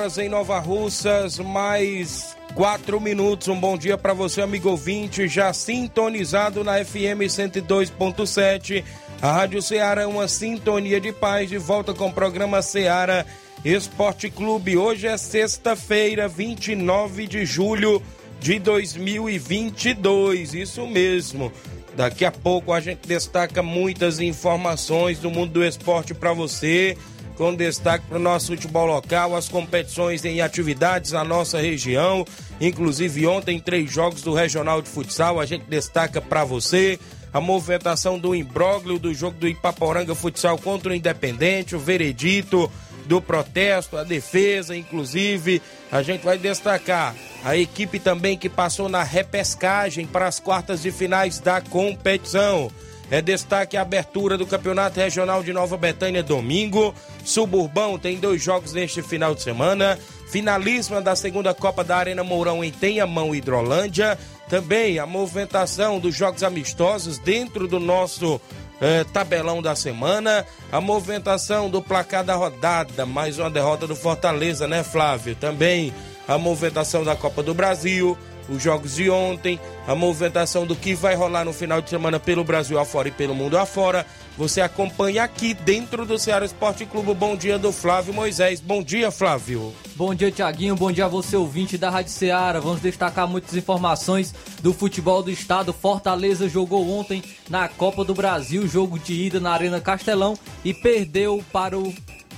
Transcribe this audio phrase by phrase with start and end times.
[0.00, 3.48] horas em Nova Russas, mais 4 minutos.
[3.48, 8.82] Um bom dia para você, amigo ouvinte, já sintonizado na FM 102.7.
[9.20, 13.26] A Rádio Ceará é uma sintonia de paz, de volta com o programa Ceará
[13.64, 14.76] Esporte Clube.
[14.76, 18.02] Hoje é sexta-feira, 29 de julho
[18.40, 20.54] de 2022.
[20.54, 21.52] Isso mesmo.
[21.94, 26.96] Daqui a pouco a gente destaca muitas informações do mundo do esporte para você
[27.40, 32.22] com destaque para o nosso futebol local, as competições em atividades na nossa região.
[32.60, 37.00] Inclusive, ontem, três jogos do Regional de Futsal, a gente destaca para você
[37.32, 42.70] a movimentação do imbróglio do jogo do Ipaporanga Futsal contra o Independente, o veredito
[43.06, 45.62] do protesto, a defesa, inclusive.
[45.90, 50.90] A gente vai destacar a equipe também que passou na repescagem para as quartas de
[50.90, 52.70] finais da competição.
[53.10, 56.94] É destaque a abertura do Campeonato Regional de Nova Betânia domingo.
[57.24, 59.98] Suburbão tem dois jogos neste final de semana.
[60.28, 64.16] Finalíssima da segunda Copa da Arena Mourão em Tenhamão, Hidrolândia.
[64.48, 68.40] Também a movimentação dos jogos amistosos dentro do nosso
[68.80, 70.46] eh, tabelão da semana.
[70.70, 73.04] A movimentação do placar da rodada.
[73.04, 75.34] Mais uma derrota do Fortaleza, né, Flávio?
[75.34, 75.92] Também
[76.28, 78.16] a movimentação da Copa do Brasil
[78.50, 82.44] os jogos de ontem, a movimentação do que vai rolar no final de semana pelo
[82.44, 84.04] Brasil afora e pelo mundo afora.
[84.36, 87.14] Você acompanha aqui dentro do Ceará Esporte Clube.
[87.14, 88.60] Bom dia do Flávio Moisés.
[88.60, 89.72] Bom dia, Flávio.
[89.94, 90.74] Bom dia, Tiaguinho.
[90.74, 92.58] Bom dia a você, ouvinte da Rádio Ceará.
[92.58, 95.72] Vamos destacar muitas informações do futebol do estado.
[95.72, 101.44] Fortaleza jogou ontem na Copa do Brasil, jogo de ida na Arena Castelão e perdeu
[101.52, 101.92] para o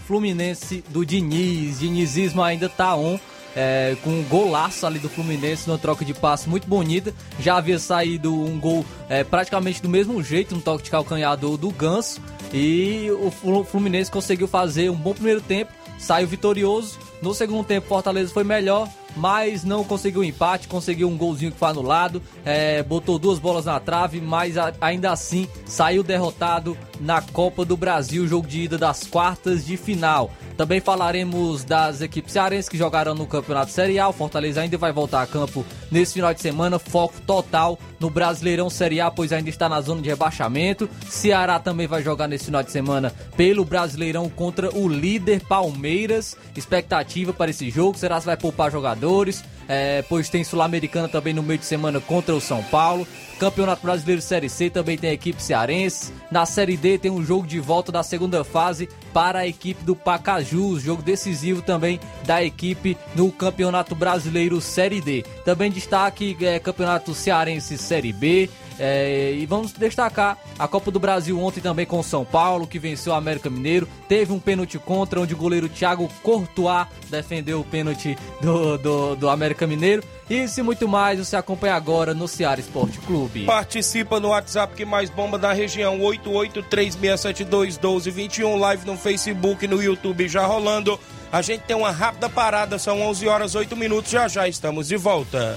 [0.07, 1.79] Fluminense do Diniz.
[1.79, 3.19] Dinizismo ainda tá on
[3.57, 7.15] é, com um golaço ali do Fluminense numa troca de passe muito bonita.
[7.39, 11.57] Já havia saído um gol é, praticamente do mesmo jeito, um toque de calcanhar do,
[11.57, 12.21] do Ganso.
[12.53, 16.99] E o Fluminense conseguiu fazer um bom primeiro tempo, saiu vitorioso.
[17.23, 21.69] No segundo tempo, Fortaleza foi melhor, mas não conseguiu empate, conseguiu um golzinho que foi
[21.69, 27.65] anulado, é, botou duas bolas na trave, mas a, ainda assim saiu derrotado na Copa
[27.65, 30.31] do Brasil, jogo de ida das quartas de final.
[30.57, 34.09] Também falaremos das equipes cearenses que jogaram no Campeonato Série A.
[34.09, 36.79] O Fortaleza ainda vai voltar a campo nesse final de semana.
[36.79, 40.89] Foco total no Brasileirão Série A, pois ainda está na zona de rebaixamento.
[41.09, 46.37] Ceará também vai jogar nesse final de semana pelo Brasileirão contra o líder Palmeiras.
[46.57, 49.43] Expectativa para esse jogo: será que vai poupar jogadores?
[49.69, 53.07] É, pois tem Sul-Americana também no meio de semana contra o São Paulo.
[53.39, 56.13] Campeonato Brasileiro Série C também tem a equipe cearense.
[56.31, 59.97] Na Série D tem um jogo de volta da segunda fase para a equipe do
[59.97, 65.25] Pacajus, jogo decisivo também da equipe no Campeonato Brasileiro Série D.
[65.45, 68.49] Também destaque é, Campeonato Cearense Série B.
[68.85, 72.81] É, e vamos destacar a Copa do Brasil ontem também com o São Paulo, que
[72.81, 73.87] venceu o América Mineiro.
[74.09, 79.31] Teve um pênalti contra, onde o goleiro Thiago Courtois defendeu o pênalti do, do, do
[79.31, 80.03] América Mineiro.
[80.29, 83.45] Isso e muito mais você acompanha agora no Ceará Esporte Clube.
[83.45, 90.27] Participa no WhatsApp que mais bomba da região, 8836721221, live no Facebook e no YouTube
[90.27, 90.99] já rolando.
[91.31, 94.97] A gente tem uma rápida parada, são 11 horas 8 minutos, já já estamos de
[94.97, 95.57] volta.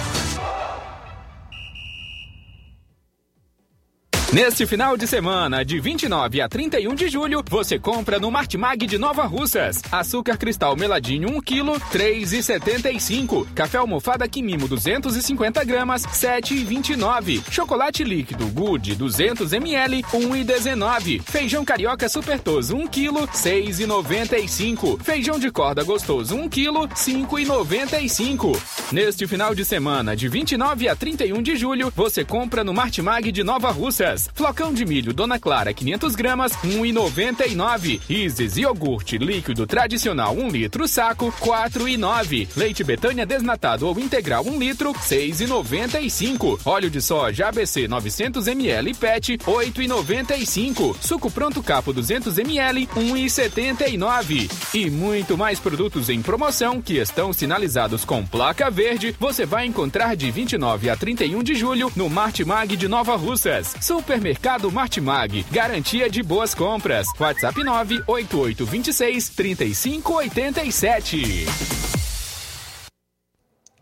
[4.33, 8.97] Neste final de semana, de 29 a 31 de julho, você compra no Martimag de
[8.97, 9.81] Nova Russas.
[9.91, 13.45] Açúcar cristal meladinho 1 kg, 3,75.
[13.53, 17.43] Café almofada Quimimo 250 gramas, 7,29.
[17.51, 21.21] Chocolate líquido Good 200 ml, 1,19.
[21.23, 25.03] Feijão carioca supertoso 1 kg, 6,95.
[25.03, 28.57] Feijão de corda gostoso 1 kg, 5,95.
[28.93, 33.43] Neste final de semana, de 29 a 31 de julho, você compra no Martimag de
[33.43, 34.20] Nova Russas.
[34.33, 38.01] Flocão de milho Dona Clara 500 gramas, 1,99.
[38.09, 42.47] Isis iogurte líquido tradicional 1 litro saco, 4,9.
[42.55, 46.59] Leite Betânia desnatado ou integral 1 litro, 6,95.
[46.65, 50.95] Óleo de soja ABC 900 ml PET, 8,95.
[51.01, 54.51] Suco pronto capo 200 ml, 1,79.
[54.73, 60.15] E muito mais produtos em promoção que estão sinalizados com placa verde, você vai encontrar
[60.15, 63.75] de 29 a 31 de julho no Martimag de Nova Russas.
[64.11, 67.07] Supermercado Martimag, garantia de boas compras.
[67.17, 71.90] WhatsApp 98826 3587.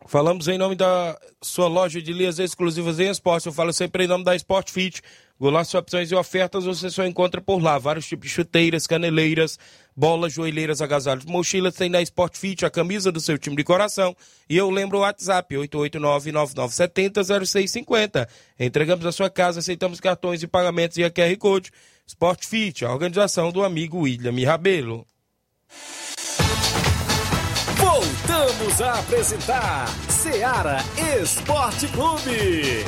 [0.10, 3.46] Falamos em nome da sua loja de linhas exclusivas em esporte.
[3.46, 5.04] Eu falo sempre em nome da Sport Fit.
[5.40, 7.78] Golaço opções e ofertas você só encontra por lá.
[7.78, 9.60] Vários tipos de chuteiras, caneleiras,
[9.96, 11.76] bolas, joelheiras, agasalhos, mochilas.
[11.76, 14.18] Tem na Sport Fit a camisa do seu time de coração.
[14.50, 18.28] E eu lembro o WhatsApp, 889-9970-0650.
[18.60, 21.70] Entregamos a sua casa, aceitamos cartões e pagamentos e a QR Code.
[22.08, 25.06] Sport Fit, a organização do amigo William Rabelo.
[28.00, 30.78] Voltamos a apresentar Seara
[31.22, 32.86] Esporte Clube.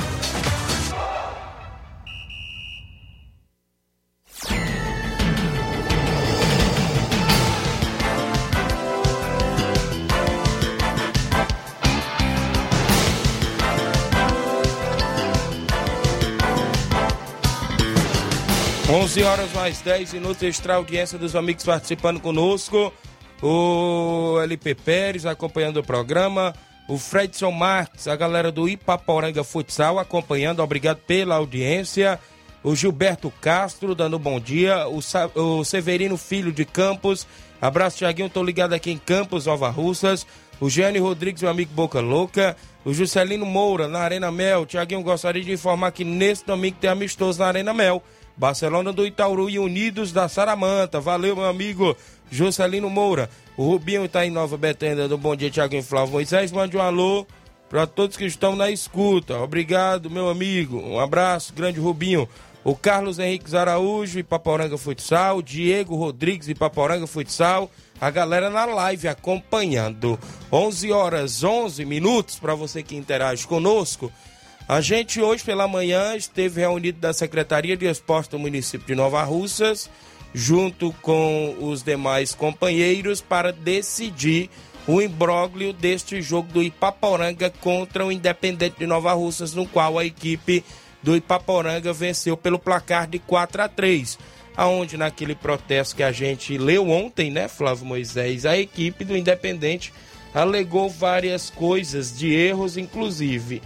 [18.88, 22.90] 11 horas mais 10 minutos, extra audiência dos amigos participando conosco.
[23.42, 26.54] O LP Pérez acompanhando o programa.
[26.88, 32.18] O Fredson Marques, a galera do Ipaporanga Futsal acompanhando, obrigado pela audiência.
[32.62, 34.86] O Gilberto Castro dando bom dia.
[34.86, 37.26] O, Sa o Severino Filho de Campos.
[37.60, 38.30] Abraço, Tiaguinho.
[38.30, 40.26] Tô ligado aqui em Campos, Nova Russas.
[40.60, 42.56] O Gênio Rodrigues, meu amigo Boca Louca.
[42.84, 44.64] O Juscelino Moura, na Arena Mel.
[44.64, 48.02] Tiaguinho, gostaria de informar que nesse domingo tem amistoso na Arena Mel.
[48.36, 51.00] Barcelona do Itauru e Unidos da Saramanta.
[51.00, 51.96] Valeu, meu amigo
[52.30, 53.28] Juscelino Moura.
[53.56, 56.50] O Rubinho está em Nova Betânia do Bom Dia, Tiago e Flávio Moisés.
[56.50, 57.26] Mande um alô
[57.68, 59.38] para todos que estão na escuta.
[59.38, 60.78] Obrigado, meu amigo.
[60.78, 62.28] Um abraço, grande Rubinho.
[62.64, 65.42] O Carlos Henrique Araújo e Paporanga Futsal.
[65.42, 67.70] Diego Rodrigues e Paporanga Futsal.
[68.00, 70.18] A galera na live acompanhando.
[70.50, 74.12] 11 horas 11 minutos para você que interage conosco.
[74.68, 79.22] A gente hoje pela manhã esteve reunido da Secretaria de Esporte do município de Nova
[79.22, 79.90] Russas,
[80.32, 84.48] junto com os demais companheiros, para decidir
[84.86, 90.04] o imbróglio deste jogo do Ipaporanga contra o Independente de Nova Russas, no qual a
[90.04, 90.64] equipe
[91.02, 94.18] do Ipaporanga venceu pelo placar de 4 a 3
[94.56, 99.92] aonde naquele protesto que a gente leu ontem, né, Flávio Moisés, a equipe do Independente
[100.34, 103.62] alegou várias coisas de erros, inclusive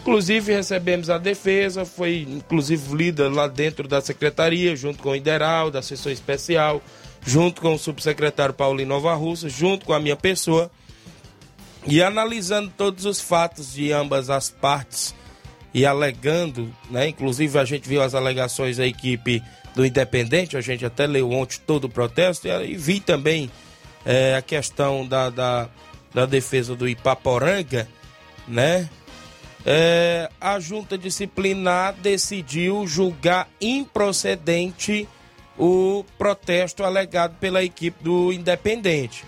[0.00, 5.70] Inclusive recebemos a defesa, foi inclusive lida lá dentro da secretaria, junto com o Ideral,
[5.70, 6.82] da sessão especial,
[7.24, 10.70] junto com o subsecretário Paulinho Nova Russa, junto com a minha pessoa.
[11.86, 15.14] E analisando todos os fatos de ambas as partes
[15.72, 17.08] e alegando, né?
[17.08, 19.42] Inclusive a gente viu as alegações da equipe
[19.74, 23.50] do Independente, a gente até leu ontem todo o protesto e, vi também
[24.04, 25.68] é, a questão da, da,
[26.12, 27.86] da defesa do Ipaporanga,
[28.48, 28.88] né?
[29.64, 35.08] É, a junta disciplinar decidiu julgar improcedente
[35.58, 39.24] o protesto alegado pela equipe do Independente.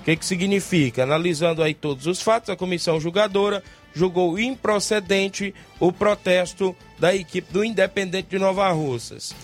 [0.00, 1.02] O que, que significa?
[1.02, 3.62] Analisando aí todos os fatos, a comissão julgadora
[3.94, 9.34] julgou improcedente o protesto da equipe do Independente de Nova Russas.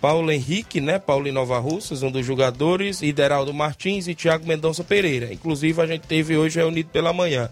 [0.00, 0.98] Paulo Henrique, né?
[0.98, 5.32] Paulo em Nova Russas, um dos jogadores, Ideraldo Martins e Tiago Mendonça Pereira.
[5.32, 7.48] Inclusive, a gente teve hoje reunido pela manhã.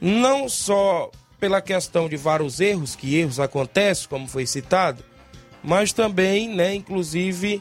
[0.00, 1.10] Não só
[1.42, 5.02] pela questão de vários erros, que erros acontecem, como foi citado,
[5.60, 7.60] mas também, né, inclusive,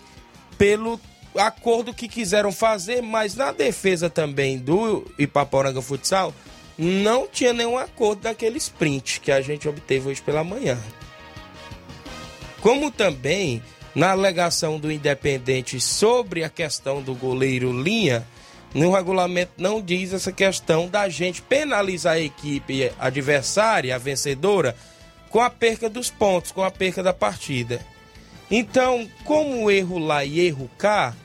[0.55, 1.01] pelo
[1.35, 6.31] acordo que quiseram fazer, mas na defesa também do Ipaporanga Futsal,
[6.77, 10.77] não tinha nenhum acordo daquele sprint que a gente obteve hoje pela manhã.
[12.61, 13.63] Como também
[13.95, 18.27] na alegação do Independente sobre a questão do goleiro Linha,
[18.73, 24.75] no regulamento não diz essa questão da gente penalizar a equipe adversária, a vencedora,
[25.29, 27.85] com a perca dos pontos, com a perca da partida.
[28.49, 31.15] Então, como erro lá e erro cá,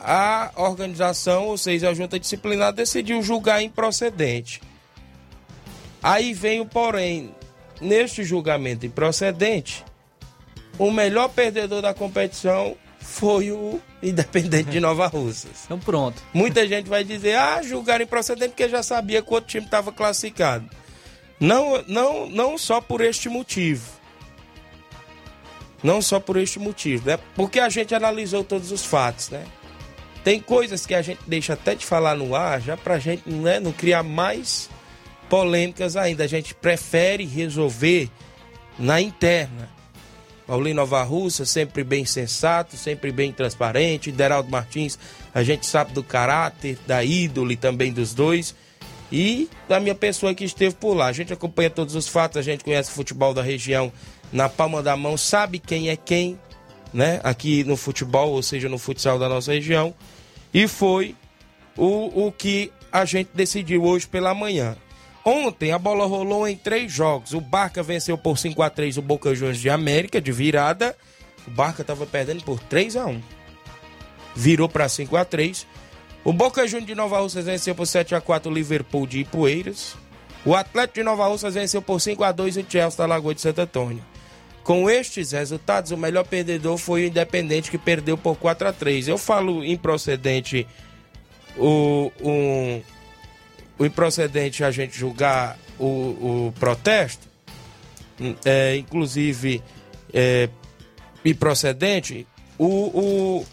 [0.00, 4.60] a organização, ou seja, a junta disciplinar, decidiu julgar improcedente.
[6.02, 7.34] Aí vem o porém,
[7.80, 9.84] neste julgamento improcedente,
[10.78, 12.76] o melhor perdedor da competição
[13.08, 15.64] foi o Independente de Nova Russas.
[15.64, 16.22] Então pronto.
[16.32, 19.90] Muita gente vai dizer, ah, julgaram improcedente porque já sabia que o outro time estava
[19.90, 20.68] classificado.
[21.40, 23.84] Não, não, não só por este motivo.
[25.82, 27.18] Não só por este motivo, né?
[27.34, 29.44] Porque a gente analisou todos os fatos, né?
[30.22, 33.58] Tem coisas que a gente deixa até de falar no ar, já pra gente né,
[33.58, 34.68] não criar mais
[35.28, 36.24] polêmicas ainda.
[36.24, 38.10] A gente prefere resolver
[38.78, 39.77] na interna.
[40.48, 44.10] Paulinho Nova Russa, sempre bem sensato, sempre bem transparente.
[44.10, 44.98] Deraldo Martins,
[45.34, 48.54] a gente sabe do caráter, da ídole também dos dois.
[49.12, 51.08] E da minha pessoa que esteve por lá.
[51.08, 53.92] A gente acompanha todos os fatos, a gente conhece o futebol da região
[54.32, 56.38] na palma da mão, sabe quem é quem,
[56.94, 57.20] né?
[57.22, 59.94] Aqui no futebol, ou seja, no futsal da nossa região.
[60.52, 61.14] E foi
[61.76, 64.74] o, o que a gente decidiu hoje pela manhã.
[65.30, 67.34] Ontem a bola rolou em três jogos.
[67.34, 70.96] O Barca venceu por 5 a 3 o Boca Juniors de América, de virada.
[71.46, 73.22] O Barca estava perdendo por 3 a 1
[74.34, 75.66] Virou para 5 a 3
[76.24, 79.96] O Boca Juniors de Nova Russas venceu por 7 a 4 o Liverpool de Ipueiras.
[80.46, 83.42] O Atlético de Nova Russas venceu por 5 a 2 o Chelsea da Lagoa de
[83.42, 84.02] Santo Antônio.
[84.64, 89.08] Com estes resultados, o melhor perdedor foi o Independente, que perdeu por 4 a 3
[89.08, 90.66] Eu falo improcedente
[91.54, 92.82] o, o,
[93.78, 95.84] o improcedente a gente julgar o,
[96.48, 97.28] o protesto,
[98.44, 99.62] é, inclusive
[100.12, 100.48] é,
[101.24, 102.26] improcedente,
[102.58, 103.46] o, o,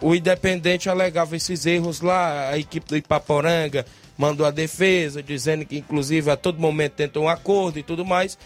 [0.00, 3.86] o Independente alegava esses erros lá, a equipe do Ipaporanga
[4.18, 8.38] mandou a defesa, dizendo que inclusive a todo momento tentou um acordo e tudo mais.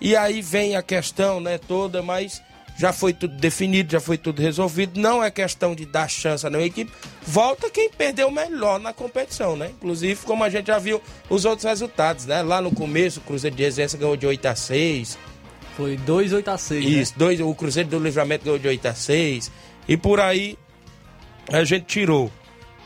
[0.00, 2.42] E aí vem a questão, né, toda, mas
[2.76, 5.00] já foi tudo definido, já foi tudo resolvido.
[5.00, 6.92] Não é questão de dar chance a uma equipe.
[7.22, 9.70] Volta quem perdeu melhor na competição, né?
[9.70, 11.00] Inclusive, como a gente já viu
[11.30, 12.42] os outros resultados, né?
[12.42, 15.18] Lá no começo, o Cruzeiro de Residência ganhou de 8 a 6.
[15.76, 16.84] Foi 2 8 a 6.
[16.84, 16.90] Né?
[16.90, 17.18] Isso, né?
[17.18, 19.50] dois, o Cruzeiro do Livramento ganhou de 8 a 6.
[19.88, 20.58] E por aí
[21.52, 22.30] a gente tirou.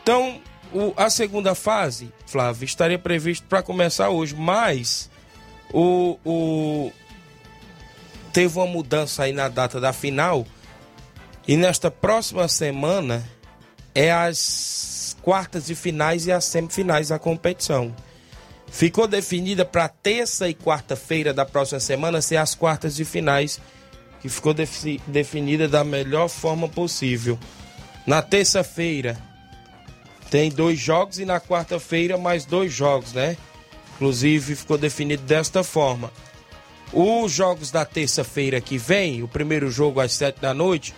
[0.03, 0.41] Então,
[0.73, 5.11] o, a segunda fase, Flávio, estaria previsto para começar hoje, mas
[5.73, 6.93] o, o,
[8.39, 10.47] teve uma mudança aí na data da final.
[11.49, 13.29] E nesta próxima semana
[13.93, 17.93] é as quartas de finais e as semifinais da competição.
[18.71, 23.61] Ficou definida para terça e quarta-feira da próxima semana ser as quartas de finais,
[24.23, 27.37] que ficou definida da melhor forma possível.
[28.07, 29.19] Na terça-feira
[30.31, 33.37] tem dois jogos e na quarta-feira mais dois jogos, né?
[33.97, 36.13] Inclusive ficou definido desta forma.
[36.93, 40.95] Os jogos da terça-feira que vem, o primeiro jogo às sete da noite,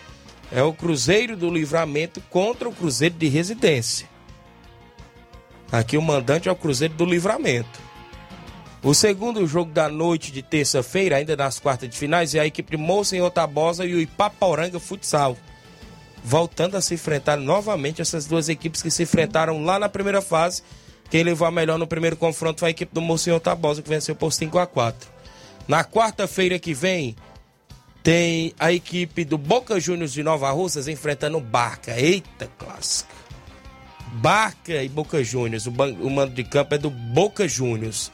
[0.52, 4.08] é o Cruzeiro do Livramento contra o Cruzeiro de Residência.
[5.70, 7.80] Aqui o mandante é o Cruzeiro do Livramento.
[8.82, 12.76] O segundo jogo da noite de terça-feira, ainda nas quartas de finais, é a equipe
[12.76, 12.82] de
[13.12, 15.36] em Otabosa e o Ipaporanga Futsal.
[16.24, 20.62] Voltando a se enfrentar novamente essas duas equipes que se enfrentaram lá na primeira fase.
[21.10, 24.14] Quem levou a melhor no primeiro confronto foi a equipe do em Otabosa, que venceu
[24.14, 25.19] por 5 a 4
[25.70, 27.14] na quarta-feira que vem,
[28.02, 31.96] tem a equipe do Boca Juniors de Nova Russas enfrentando Barca.
[31.96, 33.14] Eita, clássica.
[34.14, 35.66] Barca e Boca Juniors.
[35.66, 38.10] O, o mando de campo é do Boca Juniors.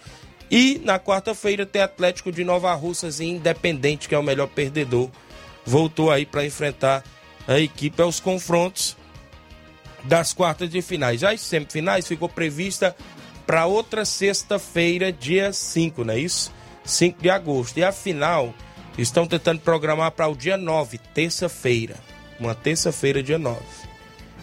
[0.50, 5.08] E na quarta-feira tem Atlético de Nova Russas e Independente, que é o melhor perdedor.
[5.64, 7.02] Voltou aí para enfrentar
[7.48, 8.98] a equipe aos confrontos
[10.04, 11.24] das quartas de finais.
[11.24, 12.94] As semifinais ficou prevista
[13.46, 16.54] para outra sexta-feira, dia 5, não é isso?
[16.86, 17.76] 5 de agosto.
[17.76, 18.54] E a final
[18.96, 21.96] estão tentando programar para o dia 9, terça-feira.
[22.40, 23.60] Uma terça-feira, dia 9.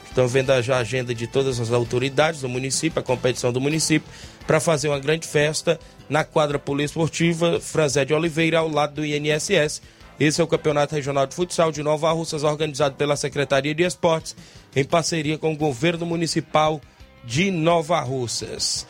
[0.05, 4.07] Estão vendo a agenda de todas as autoridades do município, a competição do município,
[4.45, 9.81] para fazer uma grande festa na quadra poliesportiva Franzé de Oliveira, ao lado do INSS.
[10.19, 14.35] Esse é o Campeonato Regional de Futsal de Nova Russas, organizado pela Secretaria de Esportes,
[14.75, 16.79] em parceria com o Governo Municipal
[17.25, 18.85] de Nova Russas.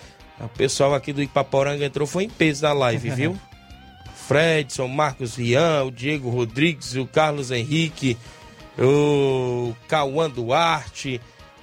[0.45, 3.38] O pessoal aqui do Ipaporanga entrou, foi em peso na live, viu?
[4.27, 8.17] Fredson, Marcos Rian, o Diego Rodrigues, o Carlos Henrique,
[8.79, 11.19] o Cauã Duarte,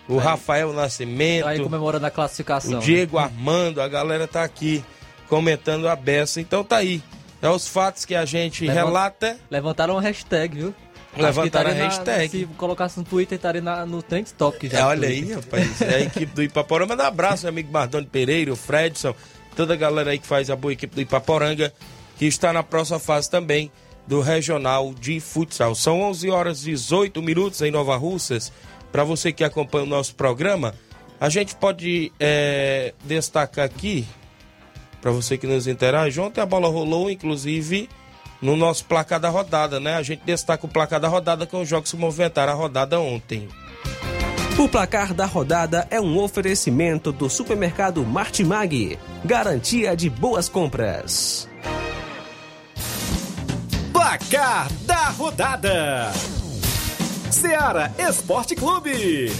[0.06, 1.46] o aí, Rafael Nascimento.
[1.46, 2.72] Aí comemorando a classificação.
[2.72, 2.80] O né?
[2.80, 3.24] Diego né?
[3.24, 4.84] Armando, a galera tá aqui
[5.28, 6.40] comentando a beça.
[6.40, 7.02] Então tá aí.
[7.40, 8.84] É os fatos que a gente Levant...
[8.84, 9.38] relata.
[9.50, 10.74] Levantaram uma hashtag, viu?
[11.16, 12.28] Levantaram a hashtag.
[12.28, 14.78] se colocasse no Twitter, estaria na, no Trend Top já.
[14.78, 15.82] É, olha aí, rapaz.
[15.82, 16.90] É a equipe do Ipaporanga.
[16.90, 19.14] Manda um abraço, meu amigo Mardoni Pereira, o Fredson,
[19.56, 21.72] toda a galera aí que faz a boa equipe do Ipaporanga,
[22.16, 23.70] que está na próxima fase também
[24.06, 25.74] do Regional de Futsal.
[25.74, 28.52] São 11 horas e 18 minutos em Nova Russas.
[28.92, 30.74] Para você que acompanha o nosso programa,
[31.20, 34.06] a gente pode é, destacar aqui,
[35.00, 37.88] para você que nos interage, ontem a bola rolou, inclusive,
[38.40, 39.96] no nosso placar da rodada, né?
[39.96, 43.48] A gente destaca o placar da rodada com os jogos que movimentaram a rodada ontem.
[44.58, 48.98] O placar da rodada é um oferecimento do supermercado Martimag.
[49.24, 51.48] Garantia de boas compras.
[53.92, 56.12] Placar da rodada:
[57.30, 59.32] Seara Esporte Clube.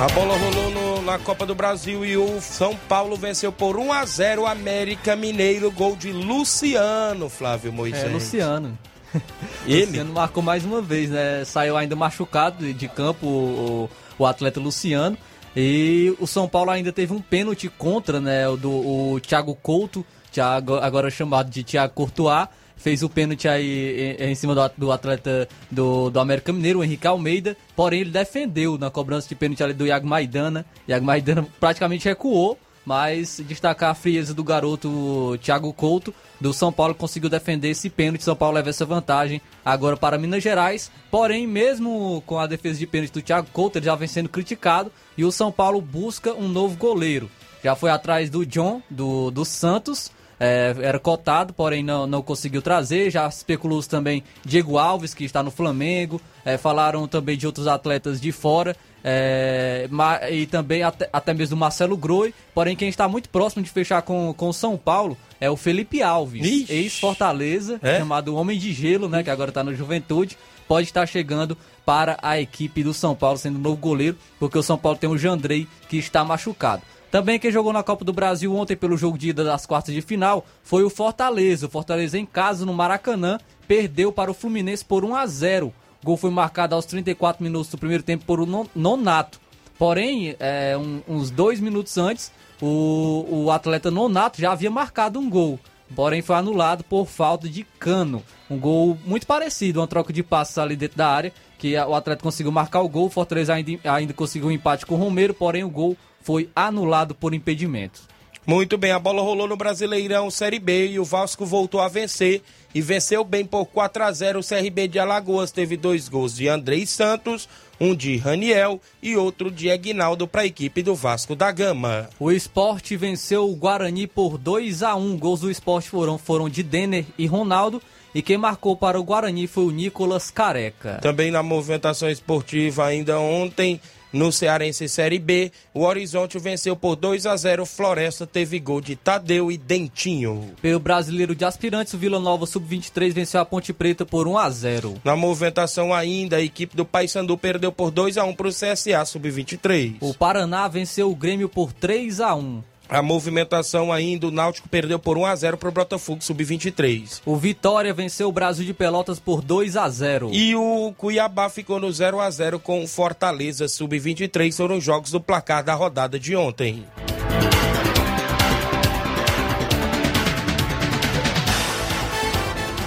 [0.00, 3.92] A bola rolou no, na Copa do Brasil e o São Paulo venceu por 1
[3.92, 8.04] a 0 o América Mineiro, gol de Luciano, Flávio Moisés.
[8.04, 8.78] É, Luciano.
[9.66, 9.84] Ele?
[9.84, 11.44] Luciano marcou mais uma vez, né?
[11.44, 15.18] Saiu ainda machucado de, de campo o, o, atleta Luciano.
[15.54, 18.48] E o São Paulo ainda teve um pênalti contra, né?
[18.48, 20.02] O do o Thiago Couto,
[20.32, 22.48] Thiago, agora chamado de Thiago Courtois
[22.80, 27.06] fez o pênalti aí em, cima do, do, atleta do, do América Mineiro, o Henrique
[27.06, 30.64] Almeida, porém ele defendeu na cobrança de pênalti ali do Iago Maidana.
[30.88, 36.94] Iago Maidana praticamente recuou, mas destacar a frieza do garoto Thiago Couto do São Paulo
[36.94, 38.24] conseguiu defender esse pênalti.
[38.24, 40.90] São Paulo leva essa vantagem agora para Minas Gerais.
[41.10, 44.90] Porém, mesmo com a defesa de pênalti do Thiago Couto, ele já vem sendo criticado
[45.16, 47.30] e o São Paulo busca um novo goleiro.
[47.62, 52.62] Já foi atrás do John, do, do Santos, é, era cotado, porém não, não conseguiu
[52.62, 53.10] trazer.
[53.10, 56.18] Já especulou também Diego Alves, que está no Flamengo.
[56.42, 58.74] É, falaram também de outros atletas de fora.
[59.04, 59.88] É,
[60.30, 62.32] e também até, até mesmo do Marcelo Groi.
[62.54, 66.68] Porém, quem está muito próximo de fechar com o São Paulo é o Felipe Alves,
[66.70, 67.98] ex-Fortaleza, é?
[67.98, 69.22] chamado Homem de Gelo, né?
[69.22, 70.38] Que agora está no Juventude.
[70.66, 74.78] Pode estar chegando para a equipe do São Paulo, sendo novo goleiro, porque o São
[74.78, 76.82] Paulo tem o Jandrei que está machucado.
[77.10, 80.00] Também quem jogou na Copa do Brasil ontem pelo jogo de ida das quartas de
[80.00, 81.66] final foi o Fortaleza.
[81.66, 85.72] O Fortaleza em casa no Maracanã perdeu para o Fluminense por 1 a 0.
[86.02, 89.40] O gol foi marcado aos 34 minutos do primeiro tempo por um Nonato.
[89.76, 92.30] Porém, é, um, uns dois minutos antes,
[92.62, 95.58] o, o atleta Nonato já havia marcado um gol.
[95.96, 98.22] Porém, foi anulado por falta de cano.
[98.48, 102.22] Um gol muito parecido, uma troca de passos ali dentro da área, que o atleta
[102.22, 103.06] conseguiu marcar o gol.
[103.06, 107.14] O Fortaleza ainda, ainda conseguiu um empate com o Romero, porém o gol foi anulado
[107.14, 108.10] por impedimento.
[108.46, 112.42] Muito bem, a bola rolou no Brasileirão Série B e o Vasco voltou a vencer
[112.74, 115.52] e venceu bem por 4 a 0 o CRB de Alagoas.
[115.52, 120.46] Teve dois gols de Andrei Santos, um de Raniel e outro de Aguinaldo para a
[120.46, 122.08] equipe do Vasco da Gama.
[122.18, 126.62] O esporte venceu o Guarani por 2 a 1 Gols do esporte foram, foram de
[126.62, 127.80] Denner e Ronaldo.
[128.12, 130.98] E quem marcou para o Guarani foi o Nicolas Careca.
[131.00, 133.80] Também na movimentação esportiva ainda ontem,
[134.12, 137.64] no Cearense Série B, o Horizonte venceu por 2 a 0.
[137.66, 140.50] Floresta teve gol de Tadeu e Dentinho.
[140.60, 144.50] Pelo brasileiro de aspirantes, o Vila Nova Sub-23 venceu a Ponte Preta por 1 a
[144.50, 144.94] 0.
[145.04, 149.04] Na movimentação ainda, a equipe do Paysandu perdeu por 2 a 1 para o CSA
[149.04, 149.96] Sub-23.
[150.00, 152.62] O Paraná venceu o Grêmio por 3 a 1.
[152.90, 157.22] A movimentação ainda, o Náutico perdeu por 1 a 0 para o Botafogo Sub-23.
[157.24, 160.30] O Vitória venceu o Brasil de Pelotas por 2 a 0.
[160.32, 164.56] E o Cuiabá ficou no 0 a 0 com o Fortaleza Sub-23.
[164.56, 166.84] Foram os jogos do placar da rodada de ontem.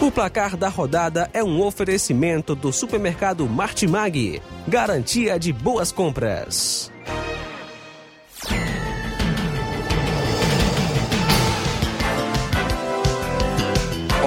[0.01, 4.41] O placar da rodada é um oferecimento do supermercado Martimag.
[4.67, 6.92] Garantia de boas compras.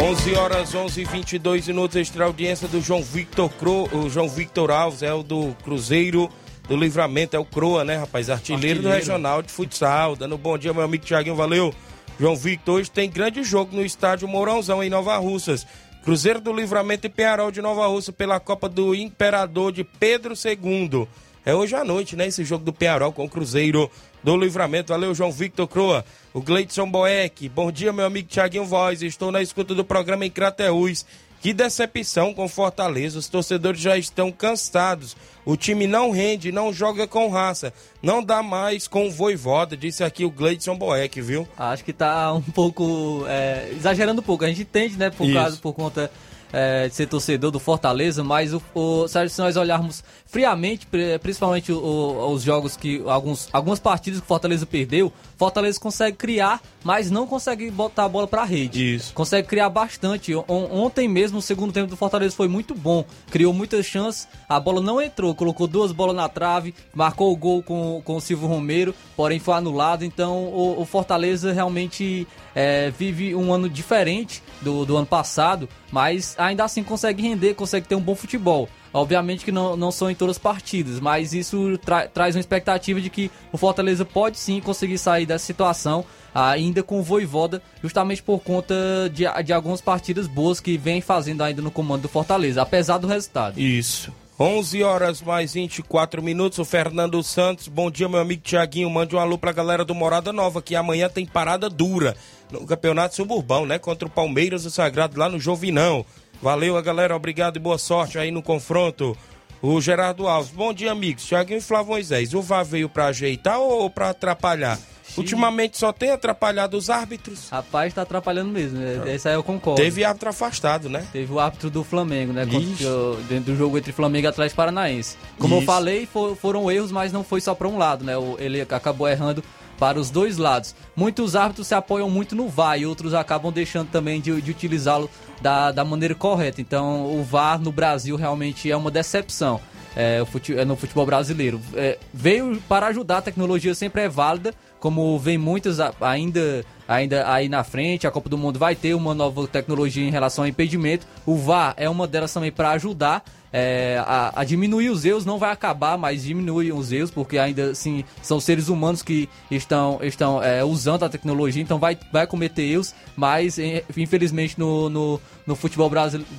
[0.07, 5.03] 11 horas 11 22 minutos, extra audiência do João Victor Cro, o João Victor Alves,
[5.03, 6.31] é o do Cruzeiro
[6.69, 8.31] do Livramento, é o Croa, né, rapaz?
[8.31, 8.83] Artilheiro, Artilheiro.
[8.83, 10.15] do Regional de Futsal.
[10.15, 11.75] Dando um bom dia, meu amigo Tiaguinho, valeu.
[12.21, 15.67] João Victor, hoje tem grande jogo no estádio Mourãozão, em Nova Russas.
[16.05, 21.09] Cruzeiro do Livramento e Penharol de Nova Russa pela Copa do Imperador de Pedro II.
[21.45, 22.29] É hoje à noite, né?
[22.29, 23.91] Esse jogo do Penharol com o Cruzeiro
[24.23, 24.93] do Livramento.
[24.93, 26.05] Valeu, João Victor Croa.
[26.33, 27.49] O Gleidson Boeck.
[27.49, 29.03] Bom dia, meu amigo Tiaguinho Voz.
[29.03, 31.07] Estou na escuta do programa em Crateús.
[31.41, 33.19] Que decepção com Fortaleza.
[33.19, 35.17] Os torcedores já estão cansados.
[35.45, 37.73] O time não rende, não joga com raça.
[38.03, 41.47] Não dá mais com o voivoda, disse aqui o Gleidson Boeck, viu?
[41.57, 43.25] Acho que tá um pouco.
[43.29, 44.45] É, exagerando um pouco.
[44.45, 45.11] A gente entende, né?
[45.11, 46.11] Por, causa, por conta
[46.53, 50.87] é, de ser torcedor do Fortaleza, mas o, o, se nós olharmos friamente,
[51.23, 53.03] principalmente o, os jogos que.
[53.07, 58.09] Alguns, algumas partidas que o Fortaleza perdeu, Fortaleza consegue criar, mas não consegue botar a
[58.09, 58.97] bola para a rede.
[58.97, 59.13] Isso.
[59.13, 60.33] Consegue criar bastante.
[60.49, 63.05] Ontem mesmo, o segundo tempo do Fortaleza foi muito bom.
[63.31, 67.63] Criou muitas chances, a bola não entrou, colocou duas bolas na trave, marcou o gol
[67.63, 70.05] com, com o Silvio Romero, porém foi anulado.
[70.05, 76.35] Então o, o Fortaleza realmente é, vive um ano diferente do, do ano passado, mas
[76.39, 78.67] ainda assim consegue render, consegue ter um bom futebol.
[78.95, 82.99] Obviamente que não, não são em todas as partidas, mas isso tra traz uma expectativa
[82.99, 86.03] de que o Fortaleza pode sim conseguir sair dessa situação,
[86.35, 88.75] ainda com o Voivoda, justamente por conta
[89.13, 93.07] de, de algumas partidas boas que vem fazendo ainda no comando do Fortaleza, apesar do
[93.07, 93.61] resultado.
[93.61, 94.11] Isso.
[94.39, 96.59] 11 horas mais 24 minutos.
[96.59, 98.91] O Fernando Santos, bom dia, meu amigo Tiaguinho.
[98.91, 102.15] Mande um alô pra galera do Morada Nova, que amanhã tem parada dura
[102.51, 103.79] no Campeonato Suburbão, né?
[103.79, 106.05] Contra o Palmeiras o Sagrado lá no Jovinão.
[106.43, 107.17] Valeu, a galera.
[107.17, 109.17] Obrigado e boa sorte aí no confronto.
[109.63, 110.53] O Gerardo Alves.
[110.53, 111.25] Bom dia, amigos.
[111.25, 112.35] Tiaguinho e Flávio Moisés.
[112.35, 114.79] O VAR veio pra ajeitar ou pra atrapalhar?
[115.21, 117.49] Ultimamente só tem atrapalhado os árbitros.
[117.51, 118.79] Rapaz, tá atrapalhando mesmo.
[118.83, 119.81] É, esse aí eu concordo.
[119.81, 121.07] Teve árbitro afastado, né?
[121.13, 122.47] Teve o árbitro do Flamengo, né?
[122.47, 125.17] Contra, dentro do jogo entre Flamengo e Atlético Paranaense.
[125.39, 125.63] Como Isso.
[125.63, 128.15] eu falei, for, foram erros, mas não foi só para um lado, né?
[128.39, 129.43] Ele acabou errando
[129.79, 130.75] para os dois lados.
[130.95, 135.11] Muitos árbitros se apoiam muito no VAR e outros acabam deixando também de, de utilizá-lo
[135.41, 136.61] da, da maneira correta.
[136.61, 139.61] Então, o VAR no Brasil realmente é uma decepção.
[139.95, 140.23] É,
[140.57, 141.61] é no futebol brasileiro.
[141.75, 144.55] É, veio para ajudar, a tecnologia sempre é válida,
[144.87, 149.13] como vem muitas ainda, ainda aí na frente, a Copa do Mundo vai ter uma
[149.13, 151.05] nova tecnologia em relação ao impedimento.
[151.27, 155.41] O VAR é uma delas também para ajudar, é, a, a, diminuir os erros, não
[155.41, 160.41] vai acabar, mas diminui os erros, porque ainda assim são seres humanos que estão, estão
[160.41, 163.59] é, usando a tecnologia, então vai, vai cometer erros, mas
[163.97, 165.91] infelizmente no, no, no futebol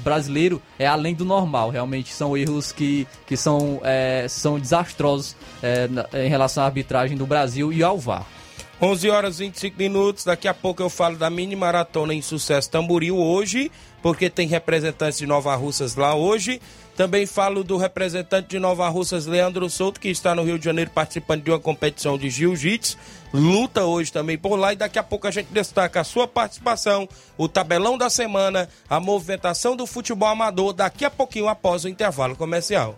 [0.06, 5.90] brasileiro é além do normal, realmente são erros que, que são, é, são desastrosos é,
[6.26, 8.37] em relação à arbitragem do Brasil e ao VAR.
[8.82, 10.24] 11 horas e 25 minutos.
[10.24, 13.72] Daqui a pouco eu falo da mini maratona em sucesso Tamboril hoje,
[14.04, 16.62] porque tem representantes de Nova Russas lá hoje.
[16.96, 20.90] Também falo do representante de Nova Russas, Leandro Souto, que está no Rio de Janeiro
[20.92, 22.98] participando de uma competição de jiu-jitsu.
[23.34, 27.08] Luta hoje também por lá e daqui a pouco a gente destaca a sua participação,
[27.38, 32.36] o tabelão da semana, a movimentação do futebol amador, daqui a pouquinho após o intervalo
[32.36, 32.98] comercial.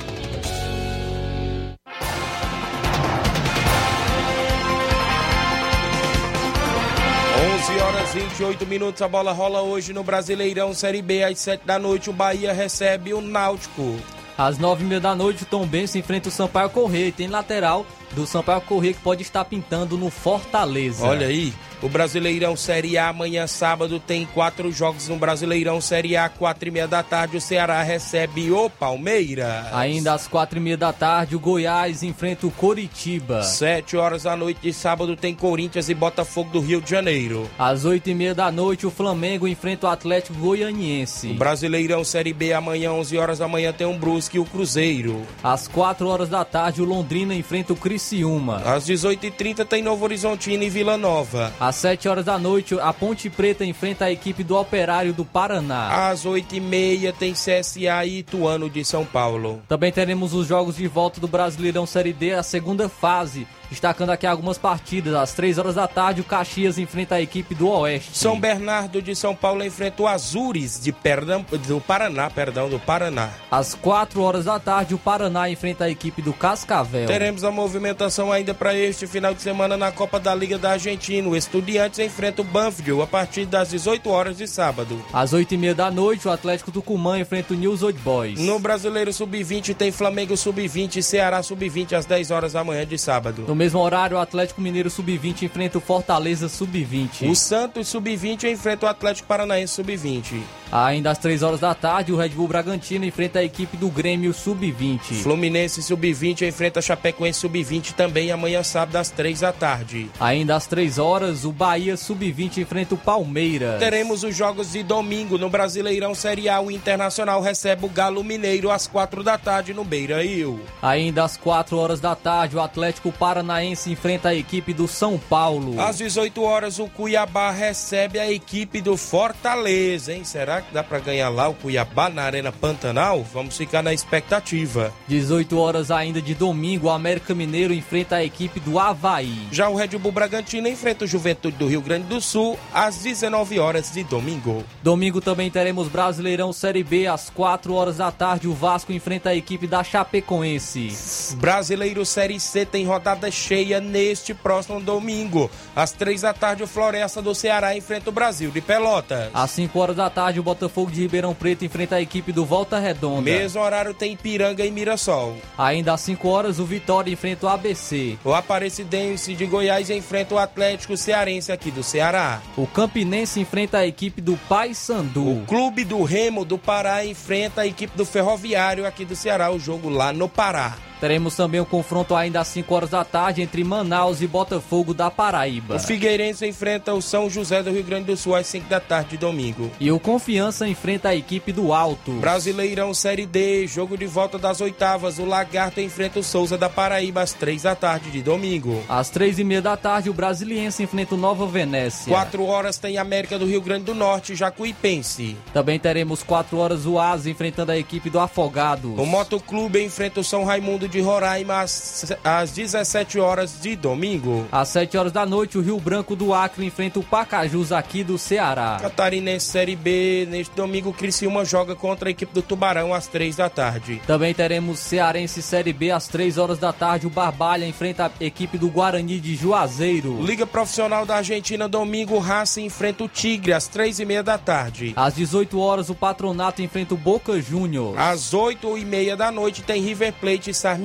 [7.61, 11.79] 11 horas 28 minutos, a bola rola hoje no Brasileirão Série B, às 7 da
[11.79, 13.99] noite, o Bahia recebe o Náutico.
[14.39, 18.27] Às 9h30 da noite, o Tom Benz enfrenta o Sampaio Correia e tem lateral do
[18.27, 21.05] Sampaio Correia que pode estar pintando no Fortaleza.
[21.05, 26.29] Olha aí, o Brasileirão Série A amanhã sábado tem quatro jogos no Brasileirão Série A,
[26.29, 29.73] quatro e meia da tarde o Ceará recebe o Palmeiras.
[29.73, 33.43] Ainda às quatro e meia da tarde o Goiás enfrenta o Coritiba.
[33.43, 37.49] Sete horas da noite de sábado tem Corinthians e Botafogo do Rio de Janeiro.
[37.59, 41.29] Às oito e meia da noite o Flamengo enfrenta o Atlético Goianiense.
[41.29, 45.23] O Brasileirão Série B amanhã 11 horas da manhã tem o Brusque e o Cruzeiro.
[45.43, 48.57] Às quatro horas da tarde o Londrina enfrenta o Criciúma.
[48.67, 51.53] Às 18h30 tem Novo Horizontino e Vila Nova.
[51.59, 56.09] Às 7 horas da noite, a Ponte Preta enfrenta a equipe do Operário do Paraná.
[56.11, 59.63] Às 8h30 tem CSA e Ituano de São Paulo.
[59.69, 63.47] Também teremos os jogos de volta do Brasileirão Série D, a segunda fase.
[63.71, 65.15] Destacando aqui algumas partidas.
[65.15, 68.19] Às 3 horas da tarde, o Caxias enfrenta a equipe do Oeste.
[68.19, 73.31] São Bernardo de São Paulo enfrenta o Azures de Perdão, do Paraná, perdão, do Paraná.
[73.49, 77.07] Às 4 horas da tarde, o Paraná enfrenta a equipe do Cascavel.
[77.07, 81.29] Teremos a movimentação ainda para este final de semana na Copa da Liga da Argentina.
[81.29, 84.99] O Estudiantes enfrenta o Banfield a partir das 18 horas de sábado.
[85.13, 88.41] Às 8h30 da noite, o Atlético Tucumã enfrenta o News Old Boys.
[88.41, 92.97] No Brasileiro Sub-20 tem Flamengo Sub-20 e Ceará Sub-20 às 10 horas da manhã de
[92.97, 93.45] sábado.
[93.47, 97.29] No mesmo horário, o Atlético Mineiro Sub-20 enfrenta o Fortaleza Sub-20.
[97.29, 100.41] O Santos Sub-20 enfrenta o Atlético Paranaense Sub-20.
[100.73, 104.33] Ainda às 3 horas da tarde, o Red Bull Bragantino enfrenta a equipe do Grêmio
[104.33, 105.23] Sub-20.
[105.23, 110.09] Fluminense Sub-20 enfrenta a Chapecoense Sub-20 também amanhã sábado às 3 da tarde.
[110.19, 113.79] Ainda às 3 horas, o Bahia Sub-20 enfrenta o Palmeiras.
[113.79, 116.61] Teremos os jogos de domingo no Brasileirão Série A.
[116.61, 120.61] O Internacional recebe o Galo Mineiro às 4 da tarde no Beira Rio.
[120.83, 125.81] Ainda às 4 horas da tarde, o Atlético Paranaense enfrenta a equipe do São Paulo.
[125.81, 130.25] Às 18 horas, o Cuiabá recebe a equipe do Fortaleza, hein?
[130.25, 133.25] Será que dá para ganhar lá o Cuiabá na Arena Pantanal?
[133.33, 134.93] Vamos ficar na expectativa.
[135.09, 139.49] 18 horas ainda de domingo, o América Mineiro enfrenta a equipe do Havaí.
[139.51, 143.59] Já o Red Bull Bragantino enfrenta o Juventude do Rio Grande do Sul às 19
[143.59, 144.65] horas de domingo.
[144.83, 148.49] Domingo também teremos Brasileirão Série B às 4 horas da tarde.
[148.49, 151.37] O Vasco enfrenta a equipe da Chapecoense.
[151.37, 155.51] Brasileiro Série C tem rodada cheia neste próximo domingo.
[155.75, 159.31] Às 3 da tarde, o Floresta do Ceará enfrenta o Brasil de Pelotas.
[159.33, 162.79] Às 5 horas da tarde, o Botafogo de Ribeirão Preto enfrenta a equipe do Volta
[162.79, 163.23] Redonda.
[163.23, 165.37] Mesmo horário tem Piranga e Mirassol.
[165.57, 168.19] Ainda às 5 horas, o Vitória enfrenta o ABC.
[168.25, 172.43] O Aparecidense de Goiás enfrenta o Atlético Cearense aqui do Ceará.
[172.57, 175.43] O Campinense enfrenta a equipe do Paysandu.
[175.43, 179.59] O Clube do Remo do Pará enfrenta a equipe do Ferroviário aqui do Ceará, o
[179.59, 180.77] jogo lá no Pará.
[181.01, 185.11] Teremos também um confronto ainda às 5 horas da tarde entre Manaus e Botafogo da
[185.11, 185.77] Paraíba.
[185.77, 189.11] O Figueirense enfrenta o São José do Rio Grande do Sul às 5 da tarde
[189.11, 189.71] de domingo.
[189.81, 192.13] E o Confiança enfrenta a equipe do Alto.
[192.13, 195.19] Brasileirão Série D, jogo de volta das oitavas.
[195.19, 198.83] O Lagarto enfrenta o Souza da Paraíba às 3 da tarde de domingo.
[198.89, 202.13] Às 3 e meia da tarde, o Brasiliense enfrenta o Nova Venécia.
[202.13, 205.37] 4 horas tem América do Rio Grande do Norte, Jacuipense.
[205.55, 208.99] Também teremos 4 horas o Asa enfrentando a equipe do Afogados.
[208.99, 214.47] O Motoclube enfrenta o São Raimundo de Roraima às, às 17 horas de domingo.
[214.53, 218.19] Às 7 horas da noite, o Rio Branco do Acre enfrenta o Pacajus aqui do
[218.19, 218.79] Ceará.
[218.81, 223.37] Catarinense Série B, neste domingo, o Criciúma joga contra a equipe do Tubarão às 3
[223.37, 224.03] da tarde.
[224.07, 227.07] Também teremos Cearense Série B às 3 horas da tarde.
[227.07, 230.21] O Barbalha enfrenta a equipe do Guarani de Juazeiro.
[230.21, 234.93] Liga Profissional da Argentina, domingo, Racing enfrenta o Tigre às 3 e meia da tarde.
[234.97, 237.97] Às 18 horas, o Patronato enfrenta o Boca Juniors.
[237.97, 240.80] Às 8 e meia da noite tem River Plate e Sarmiento.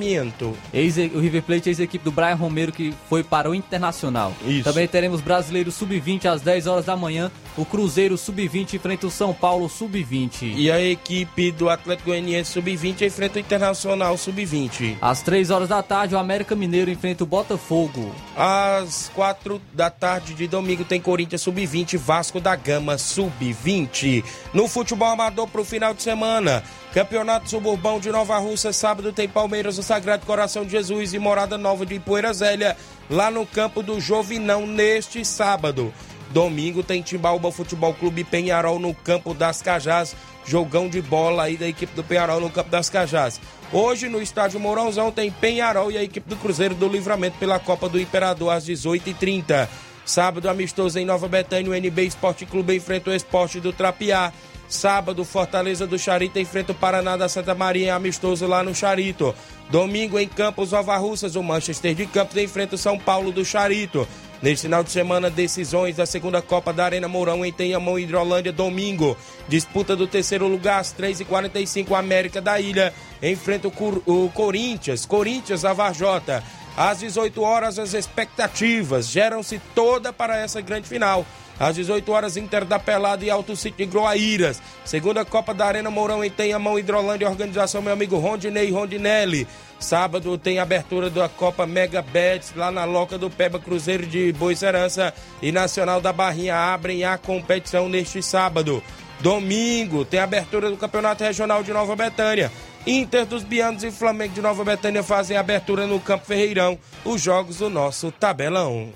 [0.72, 4.32] Ex o River Plate, ex-equipe do Brian Romero, que foi para o Internacional.
[4.46, 4.64] Isso.
[4.64, 7.30] Também teremos Brasileiro Sub-20 às 10 horas da manhã.
[7.56, 10.54] O Cruzeiro Sub-20 enfrenta o São Paulo Sub-20.
[10.56, 14.96] E a equipe do Atlético Goianiense Sub-20 enfrenta o Internacional Sub-20.
[15.00, 18.14] Às 3 horas da tarde, o América Mineiro enfrenta o Botafogo.
[18.36, 24.24] Às 4 da tarde de domingo tem Corinthians Sub-20, Vasco da Gama Sub-20.
[24.52, 26.62] No futebol amador para o final de semana,
[26.96, 31.58] Campeonato Suburbão de Nova Russa, sábado tem Palmeiras, o Sagrado Coração de Jesus e Morada
[31.58, 32.74] Nova de Poeira Zélia,
[33.10, 35.92] lá no campo do Jovinão, neste sábado.
[36.30, 40.16] Domingo tem Timbaúba Futebol Clube Penharol no Campo das Cajás.
[40.46, 43.42] Jogão de bola aí da equipe do Penharol no Campo das Cajás.
[43.70, 47.90] Hoje no estádio Mourãozão tem Penharol e a equipe do Cruzeiro do Livramento pela Copa
[47.90, 49.68] do Imperador às 18h30.
[50.06, 54.32] Sábado amistoso em Nova Betânia, o NB Esporte Clube enfrenta o Esporte do Trapiá.
[54.68, 59.34] Sábado, Fortaleza do Charito enfrenta o Paraná da Santa Maria, amistoso lá no Charito.
[59.70, 64.06] Domingo, em Campos Nova Russas, o Manchester de Campos enfrenta o São Paulo do Charito.
[64.42, 69.16] Neste final de semana, decisões da segunda Copa da Arena Mourão em Tenhamão, Hidrolândia, domingo.
[69.48, 75.64] Disputa do terceiro lugar, às 3h45, América da Ilha enfrenta o, Cor o Corinthians, Corinthians
[75.64, 76.44] a Varjota.
[76.76, 81.24] Às 18 horas, as expectativas geram-se toda para essa grande final.
[81.58, 84.60] Às 18 horas, Inter da Pelada e Alto City de Groaíras.
[84.84, 89.46] Segunda Copa da Arena Mourão em Tenhamão, Hidrolândia, organização meu amigo Rondinei Rondinelli.
[89.78, 95.12] Sábado tem abertura da Copa Mega Bets lá na Loca do Peba Cruzeiro de Boicerança
[95.42, 98.82] e Nacional da Barrinha abrem a competição neste sábado.
[99.20, 102.50] Domingo tem abertura do Campeonato Regional de Nova Betânia.
[102.86, 107.58] Inter dos Bianos e Flamengo de Nova Betânia fazem abertura no Campo Ferreirão, os jogos
[107.58, 108.92] do nosso tabelão.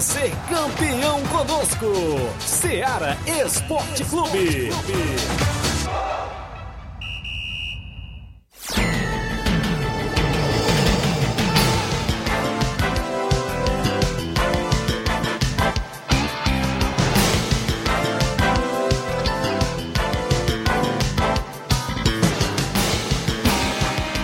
[0.00, 1.86] Venha ser campeão conosco,
[2.40, 4.70] Seara Esporte Clube.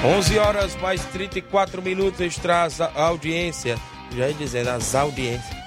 [0.02, 3.76] 11 horas mais 34 minutos traz a audiência.
[4.16, 5.65] Já ia dizendo, as audiências.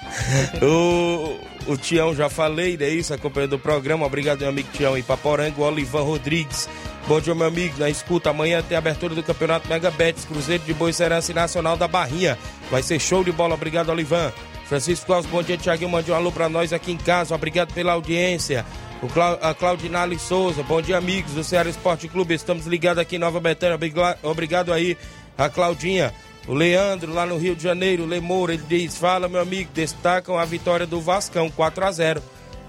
[0.62, 4.06] O, o Tião, já falei, é isso, acompanhando o programa.
[4.06, 6.68] Obrigado, meu amigo Tião Ipaporanga, o Olivan Rodrigues.
[7.06, 7.74] Bom dia, meu amigo.
[7.78, 11.76] Na escuta, amanhã tem a abertura do Campeonato Mega Betis, Cruzeiro de Boicerança e Nacional
[11.76, 12.38] da Barrinha.
[12.70, 13.54] Vai ser show de bola.
[13.54, 14.32] Obrigado, Olivan.
[14.66, 15.90] Francisco Claus, bom dia, Tiaguinho.
[15.90, 17.34] Mande um alô pra nós aqui em casa.
[17.34, 18.64] Obrigado pela audiência.
[19.02, 19.08] O
[19.40, 22.34] a Claudinale Souza, bom dia, amigos do Ceará Esporte Clube.
[22.34, 23.78] Estamos ligados aqui em Nova Betânia.
[24.22, 24.96] Obrigado aí,
[25.38, 26.12] a Claudinha.
[26.50, 30.36] O Leandro, lá no Rio de Janeiro, o Lemoura, ele diz: Fala, meu amigo, destacam
[30.36, 32.22] a vitória do Vascão, 4 a 0